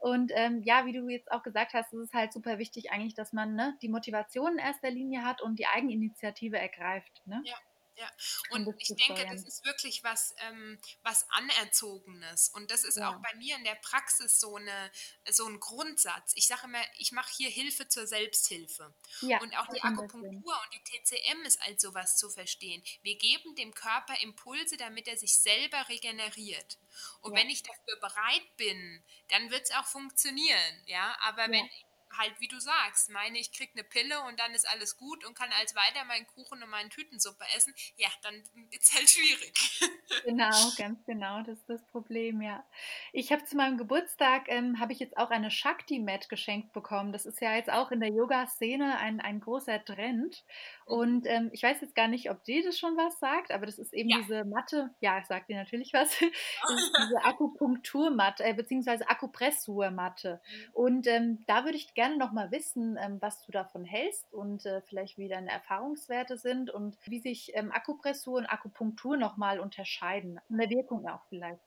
[0.00, 3.14] Und ähm, ja, wie du jetzt auch gesagt hast, ist es halt super wichtig eigentlich,
[3.14, 7.22] dass man ne, die Motivation in erster Linie hat und die Eigeninitiative ergreift.
[7.26, 7.42] Ne?
[7.44, 7.54] Ja.
[7.98, 8.08] Ja,
[8.50, 12.48] und ich denke, das ist wirklich was, ähm, was Anerzogenes.
[12.50, 13.10] Und das ist ja.
[13.10, 14.92] auch bei mir in der Praxis so, eine,
[15.28, 16.32] so ein Grundsatz.
[16.36, 18.94] Ich sage immer, ich mache hier Hilfe zur Selbsthilfe.
[19.20, 22.84] Ja, und auch die Akupunktur und die TCM ist als sowas zu verstehen.
[23.02, 26.78] Wir geben dem Körper Impulse, damit er sich selber regeneriert.
[27.20, 27.40] Und ja.
[27.40, 30.82] wenn ich dafür bereit bin, dann wird es auch funktionieren.
[30.86, 31.68] Ja, aber wenn
[32.16, 35.36] halt, wie du sagst, meine, ich krieg eine Pille und dann ist alles gut und
[35.36, 39.80] kann als weiter meinen Kuchen und meine Tütensuppe essen, ja, dann ist halt schwierig.
[40.24, 42.64] Genau, ganz genau, das ist das Problem, ja.
[43.12, 47.12] Ich habe zu meinem Geburtstag, ähm, habe ich jetzt auch eine Shakti-Mat geschenkt bekommen.
[47.12, 50.44] Das ist ja jetzt auch in der Yoga-Szene ein, ein großer Trend.
[50.88, 53.78] Und ähm, ich weiß jetzt gar nicht, ob dir das schon was sagt, aber das
[53.78, 54.16] ist eben ja.
[54.20, 56.22] diese Matte, ja, ich sag dir natürlich was, das
[56.80, 60.40] ist diese Akupunkturmatte, äh, beziehungsweise Akupressurmatte.
[60.42, 60.70] Mhm.
[60.72, 64.64] Und ähm, da würde ich gerne noch mal wissen, ähm, was du davon hältst und
[64.64, 69.60] äh, vielleicht wie deine Erfahrungswerte sind und wie sich ähm, Akupressur und Akupunktur noch mal
[69.60, 70.40] unterscheiden.
[70.48, 71.60] In der Wirkung auch vielleicht.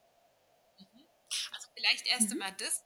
[0.80, 1.04] Mhm.
[1.54, 2.42] Also vielleicht erst mhm.
[2.42, 2.84] einmal das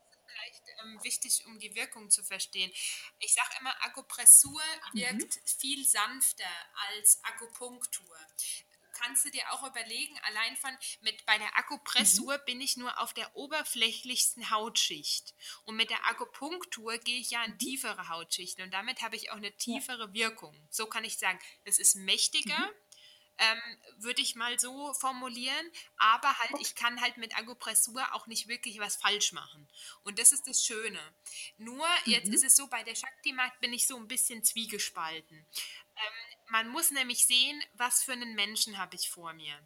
[0.84, 2.72] ähm, wichtig, um die Wirkung zu verstehen.
[3.20, 4.62] Ich sage immer, Akupressur
[4.94, 5.00] mhm.
[5.00, 5.48] wirkt mhm.
[5.60, 6.50] viel sanfter
[6.90, 8.18] als Akupunktur
[8.96, 10.72] kannst du dir auch überlegen, allein von
[11.02, 12.46] mit bei der Akupressur mhm.
[12.46, 17.54] bin ich nur auf der oberflächlichsten Hautschicht und mit der Akupunktur gehe ich ja in
[17.54, 17.60] mhm.
[17.60, 20.14] tiefere Hautschichten und damit habe ich auch eine tiefere.
[20.14, 20.56] Wirkung.
[20.70, 22.58] So kann ich sagen, es ist mächtiger.
[22.58, 22.72] Mhm.
[23.38, 23.62] Ähm,
[23.98, 25.72] würde ich mal so formulieren.
[25.98, 29.68] Aber halt, ich kann halt mit Akupressur auch nicht wirklich was falsch machen.
[30.04, 31.00] Und das ist das Schöne.
[31.58, 32.34] Nur, jetzt mhm.
[32.34, 35.46] ist es so, bei der Shakti-Macht bin ich so ein bisschen zwiegespalten.
[35.98, 39.60] Ähm, man muss nämlich sehen, was für einen Menschen habe ich vor mir.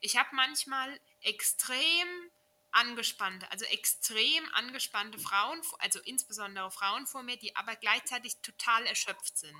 [0.00, 2.30] Ich habe manchmal extrem
[2.74, 9.38] angespannte, also extrem angespannte Frauen, also insbesondere Frauen vor mir, die aber gleichzeitig total erschöpft
[9.38, 9.56] sind.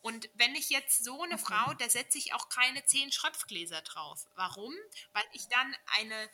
[0.00, 1.44] Und wenn ich jetzt so eine okay.
[1.44, 4.26] Frau, da setze ich auch keine zehn Schröpfgläser drauf.
[4.34, 4.74] Warum?
[5.12, 6.30] Weil ich dann eine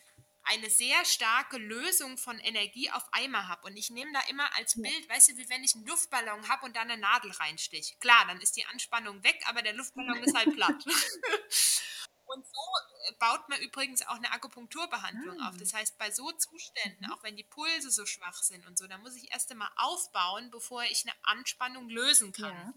[0.46, 3.66] eine sehr starke Lösung von Energie auf Eimer habe.
[3.66, 6.66] Und ich nehme da immer als Bild, weißt du, wie wenn ich einen Luftballon habe
[6.66, 7.96] und da eine Nadel reinstich.
[7.98, 10.84] Klar, dann ist die Anspannung weg, aber der Luftballon ist halt platt.
[12.26, 12.60] Und so
[13.08, 15.48] äh, baut man übrigens auch eine Akupunkturbehandlung ah.
[15.48, 15.56] auf.
[15.58, 17.12] Das heißt, bei so Zuständen, mhm.
[17.12, 20.50] auch wenn die Pulse so schwach sind und so, da muss ich erst einmal aufbauen,
[20.50, 22.54] bevor ich eine Anspannung lösen kann.
[22.54, 22.74] Ja.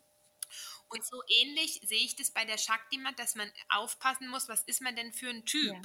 [0.89, 4.81] Und so ähnlich sehe ich das bei der Shakti-Mat, dass man aufpassen muss, was ist
[4.81, 5.75] man denn für ein Typ?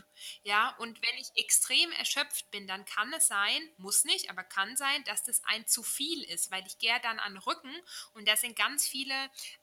[0.43, 0.71] Ja.
[0.71, 4.77] ja, und wenn ich extrem erschöpft bin, dann kann es sein, muss nicht, aber kann
[4.77, 7.75] sein, dass das ein zu viel ist, weil ich gehe dann an den Rücken
[8.15, 9.15] und da sind ganz viele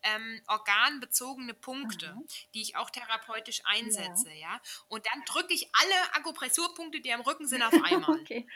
[0.03, 2.27] ähm, organbezogene Punkte, mhm.
[2.53, 4.53] die ich auch therapeutisch einsetze, ja.
[4.53, 4.61] ja?
[4.87, 8.19] Und dann drücke ich alle Akupressurpunkte, die am Rücken sind, auf einmal.
[8.19, 8.47] okay.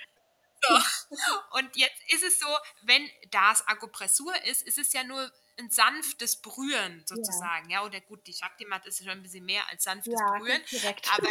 [0.62, 1.58] So.
[1.58, 2.48] Und jetzt ist es so,
[2.84, 7.82] wenn das Akupressur ist, ist es ja nur ein sanftes Berühren sozusagen, ja.
[7.82, 7.86] ja.
[7.86, 10.62] Oder gut, die Shakti-Mat ist schon ein bisschen mehr als sanftes ja, Berühren,
[11.12, 11.30] aber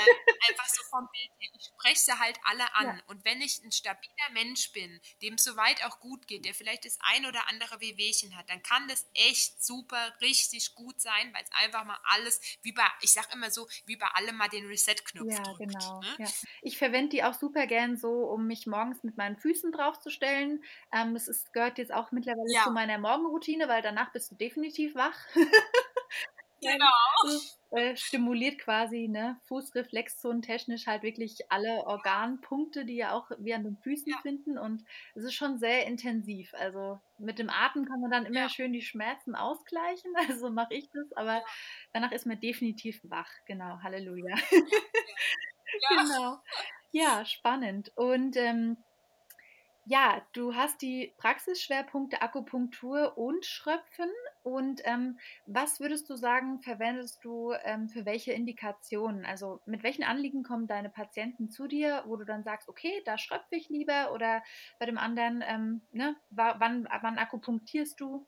[0.48, 2.86] einfach so vom Bild her, ich spreche sie halt alle an.
[2.86, 3.02] Ja.
[3.06, 6.84] Und wenn ich ein stabiler Mensch bin, dem es soweit auch gut geht, der vielleicht
[6.84, 11.42] das ein oder andere Wehwehchen hat, dann kann das echt super, richtig gut sein, weil
[11.42, 14.66] es einfach mal alles, wie bei, ich sag immer so, wie bei allem mal den
[14.66, 15.58] Reset-Knopf ja, drückt.
[15.58, 16.00] Genau.
[16.00, 16.16] Ne?
[16.18, 16.28] Ja.
[16.62, 20.62] Ich verwende die auch super gern so, um mich morgens mit meinen Füßen draufzustellen.
[20.92, 24.94] Ähm, das ist, gehört jetzt auch mittlerweile zu meiner Morgenroutine, weil danach bist du definitiv
[24.94, 25.18] wach.
[26.60, 26.86] genau.
[27.24, 33.56] Das, äh, stimuliert quasi ne, Fußreflexzonen technisch halt wirklich alle Organpunkte, die ja auch wir
[33.56, 34.18] an den Füßen ja.
[34.20, 34.58] finden.
[34.58, 34.84] Und
[35.14, 36.52] es ist schon sehr intensiv.
[36.52, 38.48] Also mit dem Atem kann man dann immer ja.
[38.50, 40.12] schön die Schmerzen ausgleichen.
[40.28, 41.44] Also mache ich das, aber ja.
[41.92, 43.30] danach ist man definitiv wach.
[43.46, 44.36] Genau, Halleluja.
[45.88, 46.38] genau.
[46.90, 47.90] Ja, spannend.
[47.96, 48.76] Und ähm,
[49.84, 54.08] Ja, du hast die Praxisschwerpunkte Akupunktur und Schröpfen.
[54.44, 59.24] Und ähm, was würdest du sagen, verwendest du ähm, für welche Indikationen?
[59.24, 63.18] Also mit welchen Anliegen kommen deine Patienten zu dir, wo du dann sagst, okay, da
[63.18, 64.42] schröpfe ich lieber oder
[64.78, 68.26] bei dem anderen, ähm, ne, wann, wann akupunktierst du?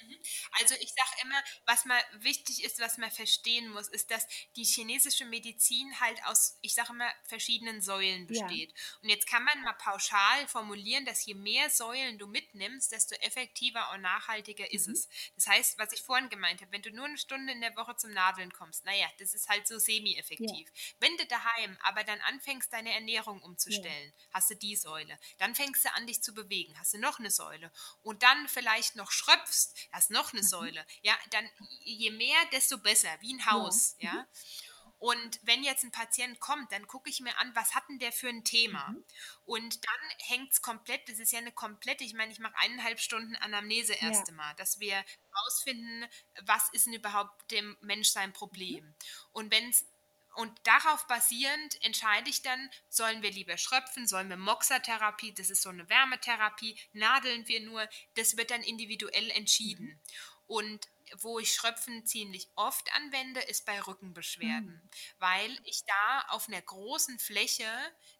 [0.00, 0.16] Mhm.
[0.60, 4.26] Also ich sage immer, was mal wichtig ist, was man verstehen muss, ist, dass
[4.56, 8.70] die chinesische Medizin halt aus, ich sage immer, verschiedenen Säulen besteht.
[8.70, 8.98] Ja.
[9.02, 13.92] Und jetzt kann man mal pauschal formulieren, dass je mehr Säulen du mitnimmst, desto effektiver
[13.92, 14.76] und nachhaltiger mhm.
[14.76, 15.08] ist es.
[15.34, 17.96] Das heißt, was ich vorhin gemeint habe, wenn du nur eine Stunde in der Woche
[17.96, 20.68] zum Nadeln kommst, naja, das ist halt so semi-effektiv.
[20.68, 20.82] Ja.
[21.00, 24.24] Wenn du daheim aber dann anfängst, deine Ernährung umzustellen, ja.
[24.34, 25.18] hast du die Säule.
[25.38, 27.70] Dann fängst du an, dich zu bewegen, hast du noch eine Säule.
[28.02, 30.46] Und dann vielleicht noch schröpfst, hast noch eine mhm.
[30.46, 30.86] Säule.
[31.02, 31.48] Ja, dann
[31.80, 33.96] je mehr, desto besser, wie ein Haus.
[33.98, 34.14] Ja.
[34.14, 34.22] ja?
[34.22, 34.26] Mhm.
[34.98, 38.10] Und wenn jetzt ein Patient kommt, dann gucke ich mir an, was hat denn der
[38.10, 38.88] für ein Thema?
[38.88, 39.04] Mhm.
[39.44, 42.98] Und dann hängt es komplett, das ist ja eine komplette, ich meine, ich mache eineinhalb
[42.98, 44.36] Stunden Anamnese erste ja.
[44.36, 46.04] Mal, dass wir herausfinden,
[46.42, 48.84] was ist denn überhaupt dem Mensch sein Problem.
[48.84, 48.94] Mhm.
[49.30, 49.86] Und wenn es
[50.38, 55.62] und darauf basierend entscheide ich dann, sollen wir lieber schröpfen, sollen wir Moxatherapie, das ist
[55.62, 59.86] so eine Wärmetherapie, nadeln wir nur, das wird dann individuell entschieden.
[59.86, 60.00] Mhm.
[60.46, 60.88] Und
[61.22, 64.90] wo ich Schröpfen ziemlich oft anwende, ist bei Rückenbeschwerden, mhm.
[65.18, 67.68] weil ich da auf einer großen Fläche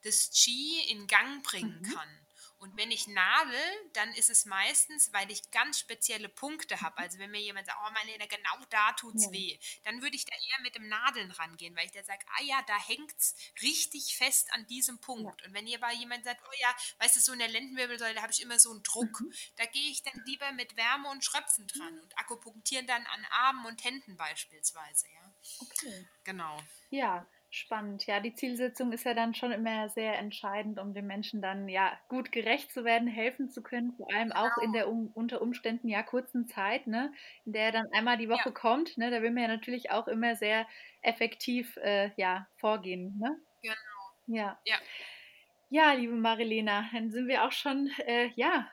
[0.02, 1.94] das Qi in Gang bringen mhm.
[1.94, 2.26] kann.
[2.58, 3.60] Und wenn ich nadel,
[3.92, 6.98] dann ist es meistens, weil ich ganz spezielle Punkte habe.
[6.98, 9.32] Also wenn mir jemand sagt, oh meine, genau da tut's ja.
[9.32, 12.42] weh, dann würde ich da eher mit dem Nadeln rangehen, weil ich da sage, ah
[12.42, 15.40] ja, da hängt es richtig fest an diesem Punkt.
[15.40, 15.46] Ja.
[15.46, 18.22] Und wenn ihr bei jemand sagt, oh ja, weißt du, so in der Lendenwirbelsäule da
[18.22, 19.32] habe ich immer so einen Druck, mhm.
[19.56, 22.00] da gehe ich dann lieber mit Wärme und Schröpfen dran mhm.
[22.00, 25.34] und akupunktieren dann an Armen und Händen beispielsweise, ja.
[25.60, 26.08] Okay.
[26.24, 26.60] Genau.
[26.90, 28.20] Ja, Spannend, ja.
[28.20, 32.30] Die Zielsetzung ist ja dann schon immer sehr entscheidend, um den Menschen dann ja gut
[32.30, 34.46] gerecht zu werden, helfen zu können, vor allem genau.
[34.46, 37.10] auch in der um, unter Umständen ja kurzen Zeit, ne,
[37.46, 38.54] in der er dann einmal die Woche ja.
[38.54, 40.66] kommt, ne, da will man ja natürlich auch immer sehr
[41.00, 43.18] effektiv äh, ja, vorgehen.
[43.18, 43.38] Ne?
[43.62, 43.74] Genau.
[44.26, 44.58] Ja.
[44.66, 44.76] ja.
[45.70, 48.68] Ja, liebe Marilena, dann sind wir auch schon äh, ja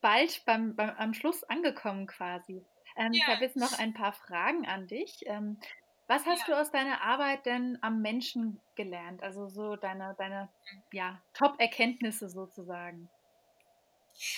[0.00, 2.64] bald beim, beim, am Schluss angekommen quasi.
[2.96, 3.22] Ähm, ja.
[3.22, 5.24] Ich habe jetzt noch ein paar Fragen an dich.
[5.26, 5.58] Ähm,
[6.06, 6.54] was hast ja.
[6.54, 9.22] du aus deiner Arbeit denn am Menschen gelernt?
[9.22, 10.50] Also so deine, deine
[10.92, 13.08] ja, Top-Erkenntnisse sozusagen.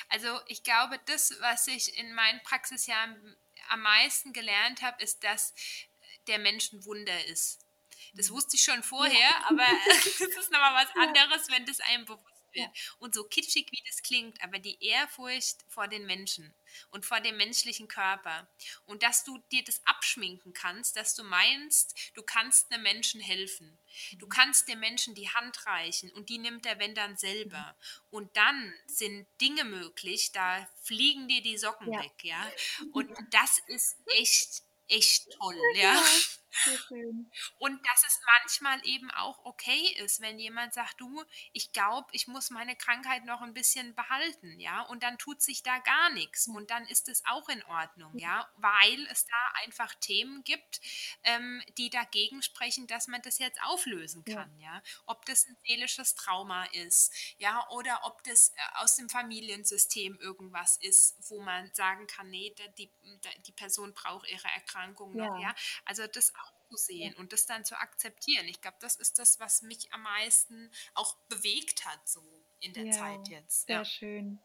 [0.09, 3.37] Also ich glaube, das, was ich in meinen Praxisjahren
[3.69, 5.55] am meisten gelernt habe, ist, dass
[6.29, 7.67] der Mensch ein Wunder ist.
[8.15, 8.35] Das mhm.
[8.35, 9.45] wusste ich schon vorher, ja.
[9.49, 12.97] aber es ist nochmal was anderes, wenn das einem bewusst wird.
[12.99, 16.55] Und so kitschig wie das klingt, aber die Ehrfurcht vor den Menschen
[16.91, 18.49] und vor dem menschlichen Körper.
[18.85, 23.79] Und dass du dir das abschminken kannst, dass du meinst, du kannst einem Menschen helfen.
[24.19, 24.31] Du mhm.
[24.31, 27.77] kannst dem Menschen die Hand reichen und die nimmt er, wenn dann selber.
[27.79, 28.07] Mhm.
[28.11, 32.03] Und dann sind Dinge möglich, da fliegen dir die Socken ja.
[32.03, 32.51] weg, ja.
[32.93, 36.03] Und das ist echt, echt toll, ja.
[37.59, 42.27] Und dass es manchmal eben auch okay ist, wenn jemand sagt, du, ich glaube, ich
[42.27, 46.47] muss meine Krankheit noch ein bisschen behalten, ja, und dann tut sich da gar nichts
[46.49, 50.81] und dann ist es auch in Ordnung, ja, weil es da einfach Themen gibt,
[51.23, 54.77] ähm, die dagegen sprechen, dass man das jetzt auflösen kann, ja.
[54.77, 60.19] ja, ob das ein seelisches Trauma ist, ja, oder ob das äh, aus dem Familiensystem
[60.21, 62.93] irgendwas ist, wo man sagen kann, nee, die,
[63.47, 65.55] die Person braucht ihre Erkrankung noch, ja, ja?
[65.85, 68.47] also das auch zu sehen und das dann zu akzeptieren.
[68.49, 72.21] Ich glaube, das ist das, was mich am meisten auch bewegt hat, so
[72.61, 73.67] in der ja, Zeit jetzt.
[73.67, 73.85] Sehr ja.
[73.85, 74.39] schön.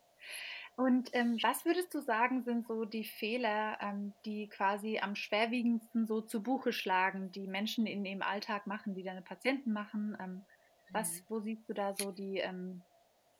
[0.77, 6.07] Und ähm, was würdest du sagen, sind so die Fehler, ähm, die quasi am schwerwiegendsten
[6.07, 10.17] so zu Buche schlagen, die Menschen in ihrem Alltag machen, die deine Patienten machen?
[10.19, 10.45] Ähm,
[10.91, 11.25] was, mhm.
[11.27, 12.81] wo siehst du da so die, ähm,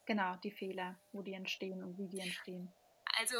[0.05, 2.71] genau, die Fehler, wo die entstehen und wie die entstehen?
[3.19, 3.38] Also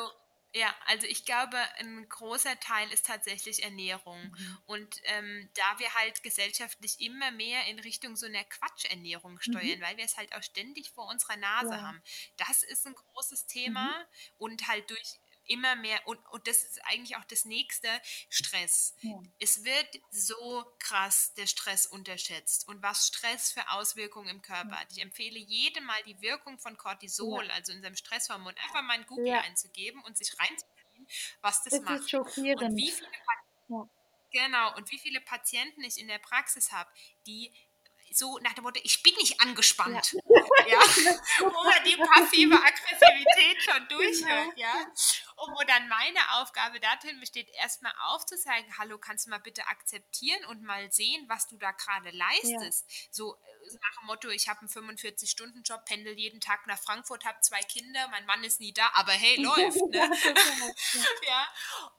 [0.54, 4.22] ja, also ich glaube, ein großer Teil ist tatsächlich Ernährung.
[4.22, 4.58] Mhm.
[4.66, 9.82] Und ähm, da wir halt gesellschaftlich immer mehr in Richtung so einer Quatschernährung steuern, mhm.
[9.82, 11.82] weil wir es halt auch ständig vor unserer Nase ja.
[11.82, 12.02] haben,
[12.38, 13.88] das ist ein großes Thema.
[13.88, 14.06] Mhm.
[14.38, 17.87] Und halt durch immer mehr, und, und das ist eigentlich auch das nächste,
[18.29, 18.95] Stress.
[19.01, 19.19] Ja.
[19.39, 24.87] Es wird so krass der Stress unterschätzt und was Stress für Auswirkungen im Körper hat.
[24.91, 27.53] Ich empfehle jedem mal die Wirkung von Cortisol, ja.
[27.53, 29.41] also unserem Stresshormon, einfach mal in Google ja.
[29.41, 31.07] einzugeben und sich reinzuziehen,
[31.41, 31.99] was das, das macht.
[32.01, 32.61] Ist schockierend.
[32.61, 33.09] Und wie viele
[34.31, 36.89] Genau, und wie viele Patienten ich in der Praxis habe,
[37.27, 37.53] die
[38.13, 40.13] so nach dem Motto, ich bin nicht angespannt.
[40.13, 40.41] Ja.
[40.67, 40.79] ja.
[41.39, 44.67] Wo man die passive Aggressivität schon durchhört, genau.
[44.67, 44.91] ja.
[45.41, 50.45] Und wo dann meine Aufgabe darin besteht, erstmal aufzuzeigen, hallo, kannst du mal bitte akzeptieren
[50.45, 52.85] und mal sehen, was du da gerade leistest.
[52.87, 53.07] Ja.
[53.09, 53.37] So,
[53.73, 58.07] nach dem Motto, ich habe einen 45-Stunden-Job, pendel jeden Tag nach Frankfurt, habe zwei Kinder,
[58.09, 59.81] mein Mann ist nie da, aber hey, läuft.
[59.89, 60.11] Ne?
[61.27, 61.47] ja.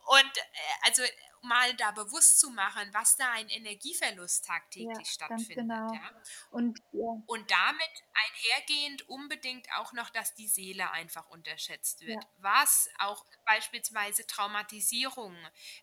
[0.07, 0.43] Und äh,
[0.83, 1.03] also
[1.43, 5.57] mal da bewusst zu machen, was da ein Energieverlust tagtäglich ja, stattfindet.
[5.57, 5.93] Genau.
[5.93, 6.11] Ja?
[6.51, 7.23] Und, ja.
[7.27, 12.25] und damit einhergehend unbedingt auch noch, dass die Seele einfach unterschätzt wird.
[12.39, 15.39] Was auch beispielsweise Traumatisierungen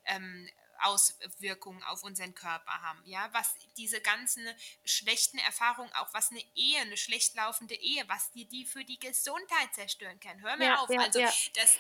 [0.06, 0.50] ähm,
[0.82, 3.02] Auswirkungen auf unseren Körper haben.
[3.06, 4.48] Ja, was diese ganzen
[4.86, 9.00] schlechten Erfahrungen, auch was eine Ehe, eine schlecht laufende Ehe, was die, die für die
[9.00, 10.42] Gesundheit zerstören kann.
[10.42, 10.90] Hör mir ja, auf.
[10.90, 11.32] Ja, also ja.
[11.56, 11.78] das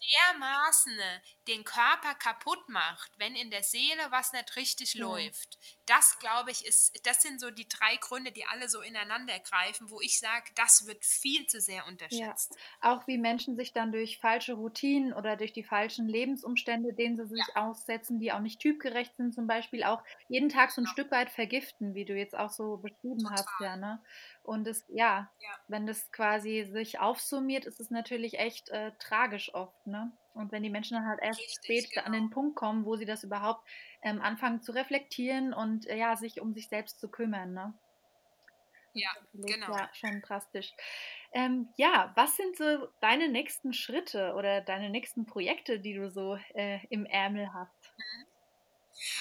[0.00, 0.98] dermaßen
[1.46, 5.04] den Körper kaputt macht, wenn in der Seele was nicht richtig ja.
[5.04, 5.58] läuft.
[5.88, 9.90] Das, glaube ich, ist, das sind so die drei Gründe, die alle so ineinander greifen,
[9.90, 12.54] wo ich sage, das wird viel zu sehr unterschätzt.
[12.82, 12.92] Ja.
[12.92, 17.26] Auch wie Menschen sich dann durch falsche Routinen oder durch die falschen Lebensumstände, denen sie
[17.26, 17.68] sich ja.
[17.68, 21.30] aussetzen, die auch nicht typgerecht sind, zum Beispiel auch jeden Tag so ein Stück weit
[21.30, 23.32] vergiften, wie du jetzt auch so beschrieben Total.
[23.32, 24.02] hast, ja, ne?
[24.42, 29.54] Und es, ja, ja, wenn das quasi sich aufsummiert, ist es natürlich echt äh, tragisch
[29.54, 30.12] oft, ne?
[30.34, 32.06] Und wenn die Menschen dann halt erst Richtig, spät genau.
[32.06, 33.66] an den Punkt kommen, wo sie das überhaupt
[34.02, 37.74] ähm, anfangen zu reflektieren und äh, ja, sich um sich selbst zu kümmern, ne?
[38.92, 39.10] Ja,
[39.46, 39.76] genau.
[39.76, 40.74] Ja, schon drastisch.
[41.32, 46.36] Ähm, ja, was sind so deine nächsten Schritte oder deine nächsten Projekte, die du so
[46.54, 47.94] äh, im Ärmel hast?
[47.98, 48.27] Mhm.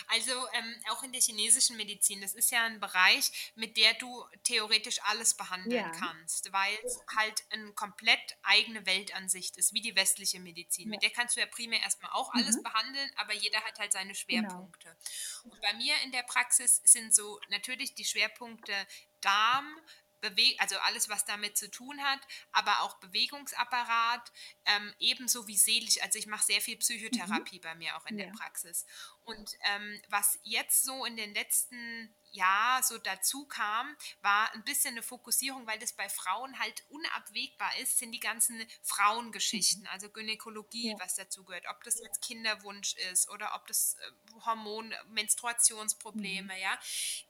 [0.07, 4.25] Also ähm, auch in der chinesischen Medizin, das ist ja ein Bereich, mit der du
[4.43, 5.91] theoretisch alles behandeln ja.
[5.91, 10.85] kannst, weil es halt eine komplett eigene Weltansicht ist, wie die westliche Medizin.
[10.85, 10.89] Ja.
[10.91, 12.41] Mit der kannst du ja primär erstmal auch mhm.
[12.41, 14.19] alles behandeln, aber jeder hat halt seine genau.
[14.19, 14.97] Schwerpunkte.
[15.43, 15.53] Genau.
[15.53, 18.73] Und bei mir in der Praxis sind so natürlich die Schwerpunkte
[19.21, 19.79] Darm,
[20.21, 22.19] Bewe also alles, was damit zu tun hat,
[22.51, 24.31] aber auch Bewegungsapparat,
[24.65, 26.01] ähm, ebenso wie seelisch.
[26.01, 27.61] Also ich mache sehr viel Psychotherapie mhm.
[27.61, 28.25] bei mir auch in ja.
[28.25, 28.85] der Praxis.
[29.27, 34.93] Und ähm, was jetzt so in den letzten Jahren so dazu kam, war ein bisschen
[34.93, 39.87] eine Fokussierung, weil das bei Frauen halt unabwegbar ist, sind die ganzen Frauengeschichten, mhm.
[39.87, 40.95] also Gynäkologie, ja.
[40.99, 41.65] was dazu gehört.
[41.69, 44.11] Ob das jetzt Kinderwunsch ist oder ob das äh,
[44.45, 46.61] Hormon, Menstruationsprobleme, mhm.
[46.61, 46.79] ja,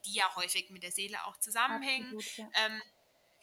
[0.06, 2.16] die ja häufig mit der Seele auch zusammenhängen.
[2.16, 2.50] Absolut, ja.
[2.66, 2.82] ähm,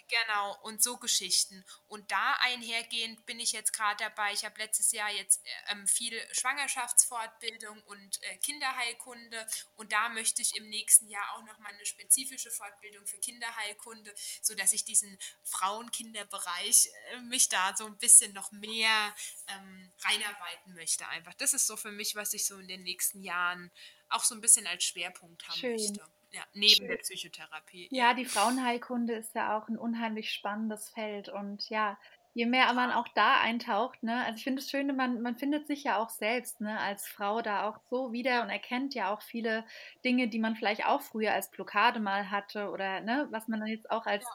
[0.09, 1.64] Genau, und so Geschichten.
[1.86, 4.32] Und da einhergehend bin ich jetzt gerade dabei.
[4.32, 9.46] Ich habe letztes Jahr jetzt ähm, viel Schwangerschaftsfortbildung und äh, Kinderheilkunde.
[9.76, 14.72] Und da möchte ich im nächsten Jahr auch nochmal eine spezifische Fortbildung für Kinderheilkunde, sodass
[14.74, 19.14] ich diesen Frauen-Kinder-Bereich äh, mich da so ein bisschen noch mehr
[19.48, 21.09] ähm, reinarbeiten möchte.
[21.09, 21.34] Einfach.
[21.34, 23.70] Das ist so für mich, was ich so in den nächsten Jahren
[24.11, 25.72] auch so ein bisschen als Schwerpunkt haben Schön.
[25.72, 26.14] möchte.
[26.35, 26.89] Ja, neben Schön.
[26.89, 27.89] der Psychotherapie.
[27.93, 31.97] Ja, die Frauenheilkunde ist ja auch ein unheimlich spannendes Feld und ja,
[32.32, 35.68] je mehr man auch da eintaucht, ne, also ich finde es schön, man, man findet
[35.68, 39.22] sich ja auch selbst, ne, als Frau da auch so wieder und erkennt ja auch
[39.22, 39.64] viele
[40.05, 43.68] Dinge, die man vielleicht auch früher als Blockade mal hatte oder ne, was man dann
[43.68, 44.30] jetzt auch als ja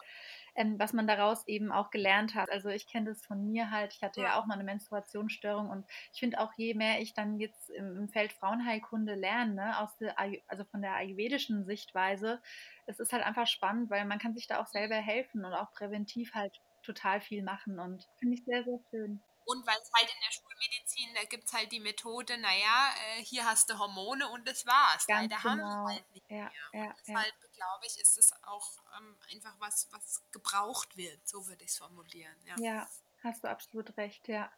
[0.60, 2.51] ähm, was man daraus eben auch gelernt hat.
[2.51, 5.86] Also ich kenne das von mir halt, ich hatte ja auch mal eine Menstruationsstörung und
[6.14, 9.95] ich finde auch, je mehr ich dann jetzt im, im Feld Frauenheilkunde lerne, ne, aus
[9.97, 12.41] der, also von der ayurvedischen Sichtweise,
[12.88, 15.72] es ist halt einfach spannend, weil man kann sich da auch selber helfen und auch
[15.72, 19.22] präventiv halt total viel machen und finde ich sehr, sehr schön.
[19.45, 23.24] Und weil es halt in der Schulmedizin, da gibt es halt die Methode, naja, äh,
[23.24, 25.07] hier hast du Hormone und das war's.
[25.07, 25.49] Ganz Leider genau.
[25.49, 25.89] haben wir genau.
[25.89, 26.84] halt nicht ja, mehr.
[26.84, 27.49] Ja, deshalb ja.
[27.60, 31.78] Glaube ich, ist es auch ähm, einfach was, was gebraucht wird, so würde ich es
[31.78, 32.36] formulieren.
[32.45, 32.55] Ja.
[32.60, 32.89] ja,
[33.22, 34.51] hast du absolut recht, ja.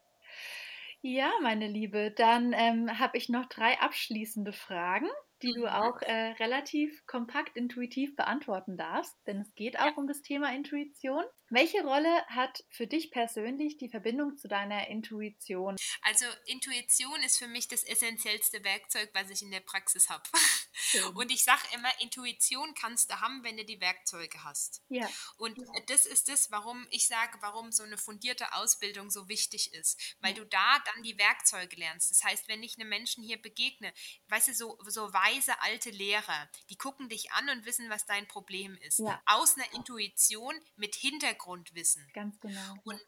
[1.02, 5.10] Ja, meine Liebe, dann ähm, habe ich noch drei abschließende Fragen,
[5.44, 9.94] die du auch äh, relativ kompakt intuitiv beantworten darfst, denn es geht auch ja.
[9.96, 11.24] um das Thema Intuition.
[11.50, 15.76] Welche Rolle hat für dich persönlich die Verbindung zu deiner Intuition?
[16.02, 20.24] Also Intuition ist für mich das essentiellste Werkzeug, was ich in der Praxis habe.
[21.16, 24.82] Und ich sage immer, Intuition kannst du haben, wenn du die Werkzeuge hast.
[24.88, 25.10] Ja.
[25.38, 30.00] Und das ist das, warum ich sage, warum so eine fundierte Ausbildung so wichtig ist.
[30.22, 32.12] Weil du da dann die Werkzeuge lernst.
[32.12, 33.94] Das heißt, wenn ich einem Menschen hier begegne,
[34.30, 38.28] weißt du, so, so weise alte Lehrer, die gucken dich an und wissen, was dein
[38.28, 39.00] Problem ist.
[39.00, 39.22] Ja.
[39.26, 42.10] Aus einer Intuition mit Hintergrund Hintergrundwissen.
[42.14, 42.76] Ganz genau.
[42.84, 43.02] Und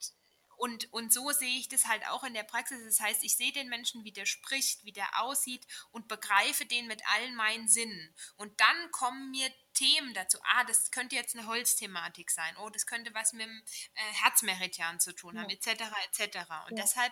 [0.56, 2.78] und, und so sehe ich das halt auch in der Praxis.
[2.86, 6.88] Das heißt, ich sehe den Menschen, wie der spricht, wie der aussieht und begreife den
[6.88, 8.16] mit allen meinen Sinnen.
[8.38, 10.38] Und dann kommen mir Themen dazu.
[10.44, 12.56] Ah, das könnte jetzt eine Holzthematik sein.
[12.58, 13.64] Oh, das könnte was mit dem
[13.96, 15.56] äh, Herzmeridian zu tun haben, ja.
[15.58, 15.84] etc.
[16.12, 16.38] etc.
[16.70, 16.84] Und ja.
[16.84, 17.12] deshalb,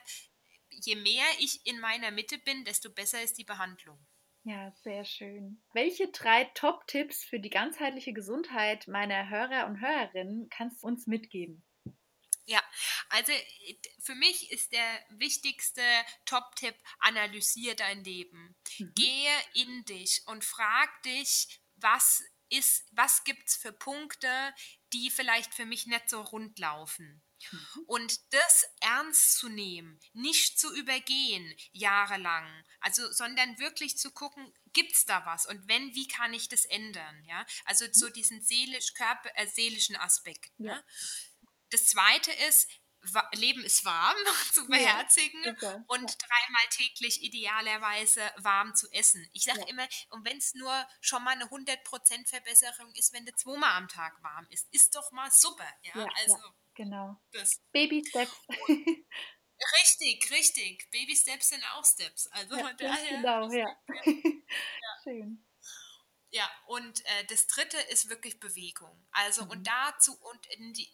[0.69, 3.99] je mehr ich in meiner Mitte bin, desto besser ist die Behandlung.
[4.43, 5.61] Ja, sehr schön.
[5.73, 11.63] Welche drei Top-Tipps für die ganzheitliche Gesundheit meiner Hörer und Hörerinnen kannst du uns mitgeben?
[12.45, 12.61] Ja,
[13.09, 13.31] also
[13.99, 15.81] für mich ist der wichtigste
[16.25, 18.55] Top-Tipp, analysiere dein Leben.
[18.79, 18.93] Mhm.
[18.95, 24.27] Gehe in dich und frag dich, was ist, was gibt es für Punkte,
[24.91, 27.23] die vielleicht für mich nicht so rund laufen.
[27.51, 27.83] Mhm.
[27.87, 32.47] Und das ernst zu nehmen, nicht zu übergehen jahrelang,
[32.79, 36.65] also sondern wirklich zu gucken, gibt es da was und wenn, wie kann ich das
[36.65, 37.23] ändern?
[37.25, 38.13] Ja, also so mhm.
[38.13, 40.51] diesen seelisch Körper, äh, seelischen Aspekt.
[40.57, 40.75] Ja.
[40.75, 40.83] Ne?
[41.69, 42.67] Das Zweite ist,
[43.33, 44.15] Leben ist warm
[44.53, 46.17] zu beherzigen ja, und ja.
[46.17, 49.27] dreimal täglich idealerweise warm zu essen.
[49.33, 49.67] Ich sage ja.
[49.67, 53.87] immer, und wenn es nur schon mal eine 100% Verbesserung ist, wenn du zweimal am
[53.87, 55.67] Tag warm ist, ist doch mal super.
[55.81, 56.37] Ja, also
[56.75, 57.17] genau.
[57.31, 57.61] Das.
[57.71, 58.35] Baby Steps.
[59.81, 60.89] richtig, richtig.
[60.91, 62.27] Baby Steps sind auch Steps.
[62.27, 63.17] Also ja, daher.
[63.17, 63.77] Genau, ja.
[65.03, 65.45] Schön.
[66.33, 69.05] Ja, und äh, das dritte ist wirklich Bewegung.
[69.11, 69.51] Also mhm.
[69.51, 70.47] und dazu und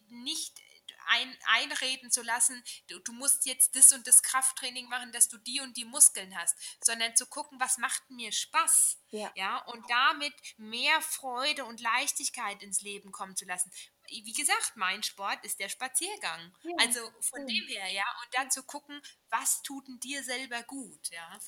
[0.09, 0.59] nicht
[1.07, 5.37] ein, einreden zu lassen, du, du, musst jetzt das und das Krafttraining machen, dass du
[5.37, 8.99] die und die Muskeln hast, sondern zu gucken, was macht mir Spaß.
[9.09, 9.31] Ja.
[9.35, 13.71] ja, und damit mehr Freude und Leichtigkeit ins Leben kommen zu lassen.
[14.09, 16.55] Wie gesagt, mein Sport ist der Spaziergang.
[16.63, 16.71] Ja.
[16.79, 17.45] Also von ja.
[17.47, 21.39] dem her, ja, und dann zu gucken, was tut denn dir selber gut, ja.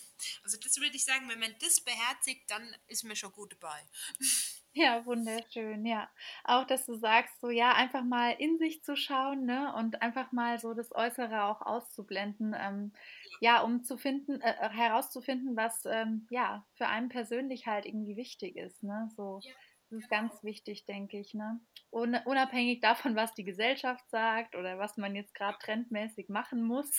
[0.43, 3.88] Also das würde ich sagen, wenn man das beherzigt, dann ist mir schon gut dabei.
[4.74, 6.10] Ja, wunderschön, ja.
[6.43, 10.32] Auch, dass du sagst, so ja, einfach mal in sich zu schauen, ne, und einfach
[10.32, 12.93] mal so das Äußere auch auszublenden, ähm,
[13.41, 18.16] ja, um zu finden, äh, äh, herauszufinden, was ähm, ja für einen persönlich halt irgendwie
[18.16, 19.39] wichtig ist, ne, so.
[19.43, 19.53] Ja.
[19.89, 21.59] Das ist ganz wichtig, denke ich, ne?
[21.91, 26.91] unabhängig davon, was die Gesellschaft sagt oder was man jetzt gerade trendmäßig machen muss.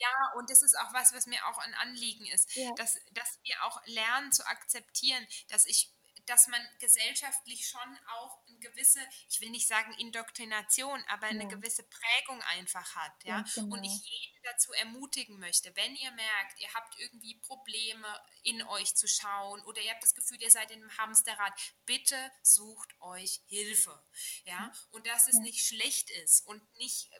[0.00, 2.70] Ja, und das ist auch was, was mir auch ein Anliegen ist, ja.
[2.76, 5.92] dass, dass wir auch lernen zu akzeptieren, dass ich
[6.28, 11.48] dass man gesellschaftlich schon auch eine gewisse, ich will nicht sagen Indoktrination, aber eine ja.
[11.48, 13.24] gewisse Prägung einfach hat.
[13.24, 13.44] Ja?
[13.54, 13.74] Genau.
[13.74, 18.06] Und ich jeden dazu ermutigen möchte, wenn ihr merkt, ihr habt irgendwie Probleme
[18.42, 21.52] in euch zu schauen oder ihr habt das Gefühl, ihr seid in einem Hamsterrad,
[21.86, 24.02] bitte sucht euch Hilfe.
[24.44, 24.72] Ja?
[24.90, 25.42] Und dass es ja.
[25.42, 27.10] nicht schlecht ist und nicht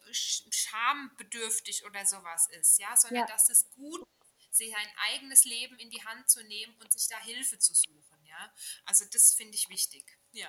[0.51, 3.27] schambedürftig oder sowas ist, ja, sondern ja.
[3.27, 7.09] dass es gut ist, sich ein eigenes Leben in die Hand zu nehmen und sich
[7.09, 8.18] da Hilfe zu suchen.
[8.29, 8.53] Ja?
[8.85, 10.05] Also das finde ich wichtig.
[10.33, 10.49] Ja.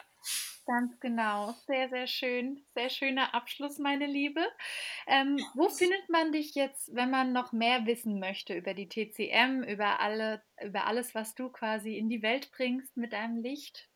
[0.65, 1.53] Ganz genau.
[1.65, 2.65] Sehr, sehr schön.
[2.75, 4.45] Sehr schöner Abschluss, meine Liebe.
[5.07, 9.63] Ähm, wo findet man dich jetzt, wenn man noch mehr wissen möchte über die TCM,
[9.63, 13.89] über, alle, über alles, was du quasi in die Welt bringst mit deinem Licht?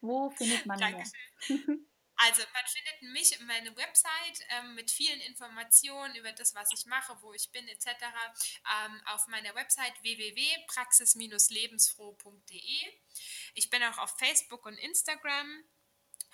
[0.00, 1.48] Wo findet man dich?
[2.16, 6.86] Also man findet mich in meiner Website ähm, mit vielen Informationen über das, was ich
[6.86, 7.86] mache, wo ich bin etc.
[7.86, 12.78] Ähm, auf meiner Website www.praxis-lebensfroh.de.
[13.54, 15.64] Ich bin auch auf Facebook und Instagram.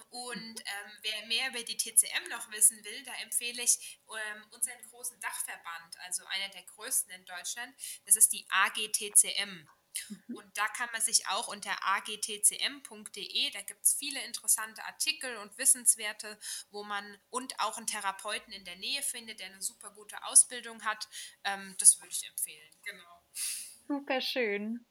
[0.08, 4.82] Und ähm, wer mehr über die TCM noch wissen will, da empfehle ich ähm, unseren
[4.90, 7.72] großen Dachverband, also einer der größten in Deutschland.
[8.04, 9.68] Das ist die AGTCM.
[10.08, 10.36] Mhm.
[10.36, 15.56] Und da kann man sich auch unter agtcm.de, da gibt es viele interessante Artikel und
[15.58, 16.38] Wissenswerte,
[16.70, 20.84] wo man und auch einen Therapeuten in der Nähe findet, der eine super gute Ausbildung
[20.84, 21.08] hat.
[21.44, 23.22] Ähm, das würde ich empfehlen, genau.
[23.88, 24.86] Super schön.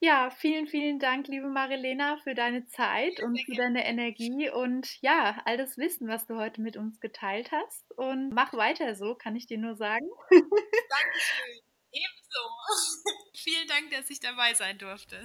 [0.00, 5.40] Ja, vielen, vielen Dank, liebe Marilena, für deine Zeit und für deine Energie und ja,
[5.44, 7.90] all das Wissen, was du heute mit uns geteilt hast.
[7.96, 10.08] Und mach weiter so, kann ich dir nur sagen.
[10.30, 11.71] Dankeschön.
[13.34, 15.16] Vielen Dank, dass ich dabei sein durfte.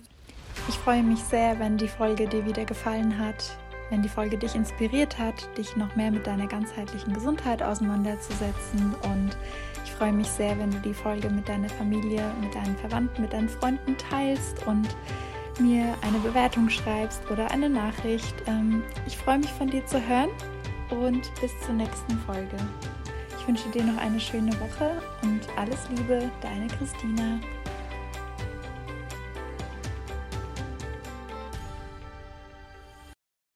[0.67, 3.57] Ich freue mich sehr, wenn die Folge dir wieder gefallen hat,
[3.89, 8.95] wenn die Folge dich inspiriert hat, dich noch mehr mit deiner ganzheitlichen Gesundheit auseinanderzusetzen.
[9.03, 9.37] Und
[9.85, 13.33] ich freue mich sehr, wenn du die Folge mit deiner Familie, mit deinen Verwandten, mit
[13.33, 14.87] deinen Freunden teilst und
[15.59, 18.35] mir eine Bewertung schreibst oder eine Nachricht.
[18.47, 20.29] Ähm, ich freue mich von dir zu hören
[20.89, 22.57] und bis zur nächsten Folge.
[23.47, 27.39] Ich wünsche dir noch eine schöne Woche und alles Liebe, deine Christina.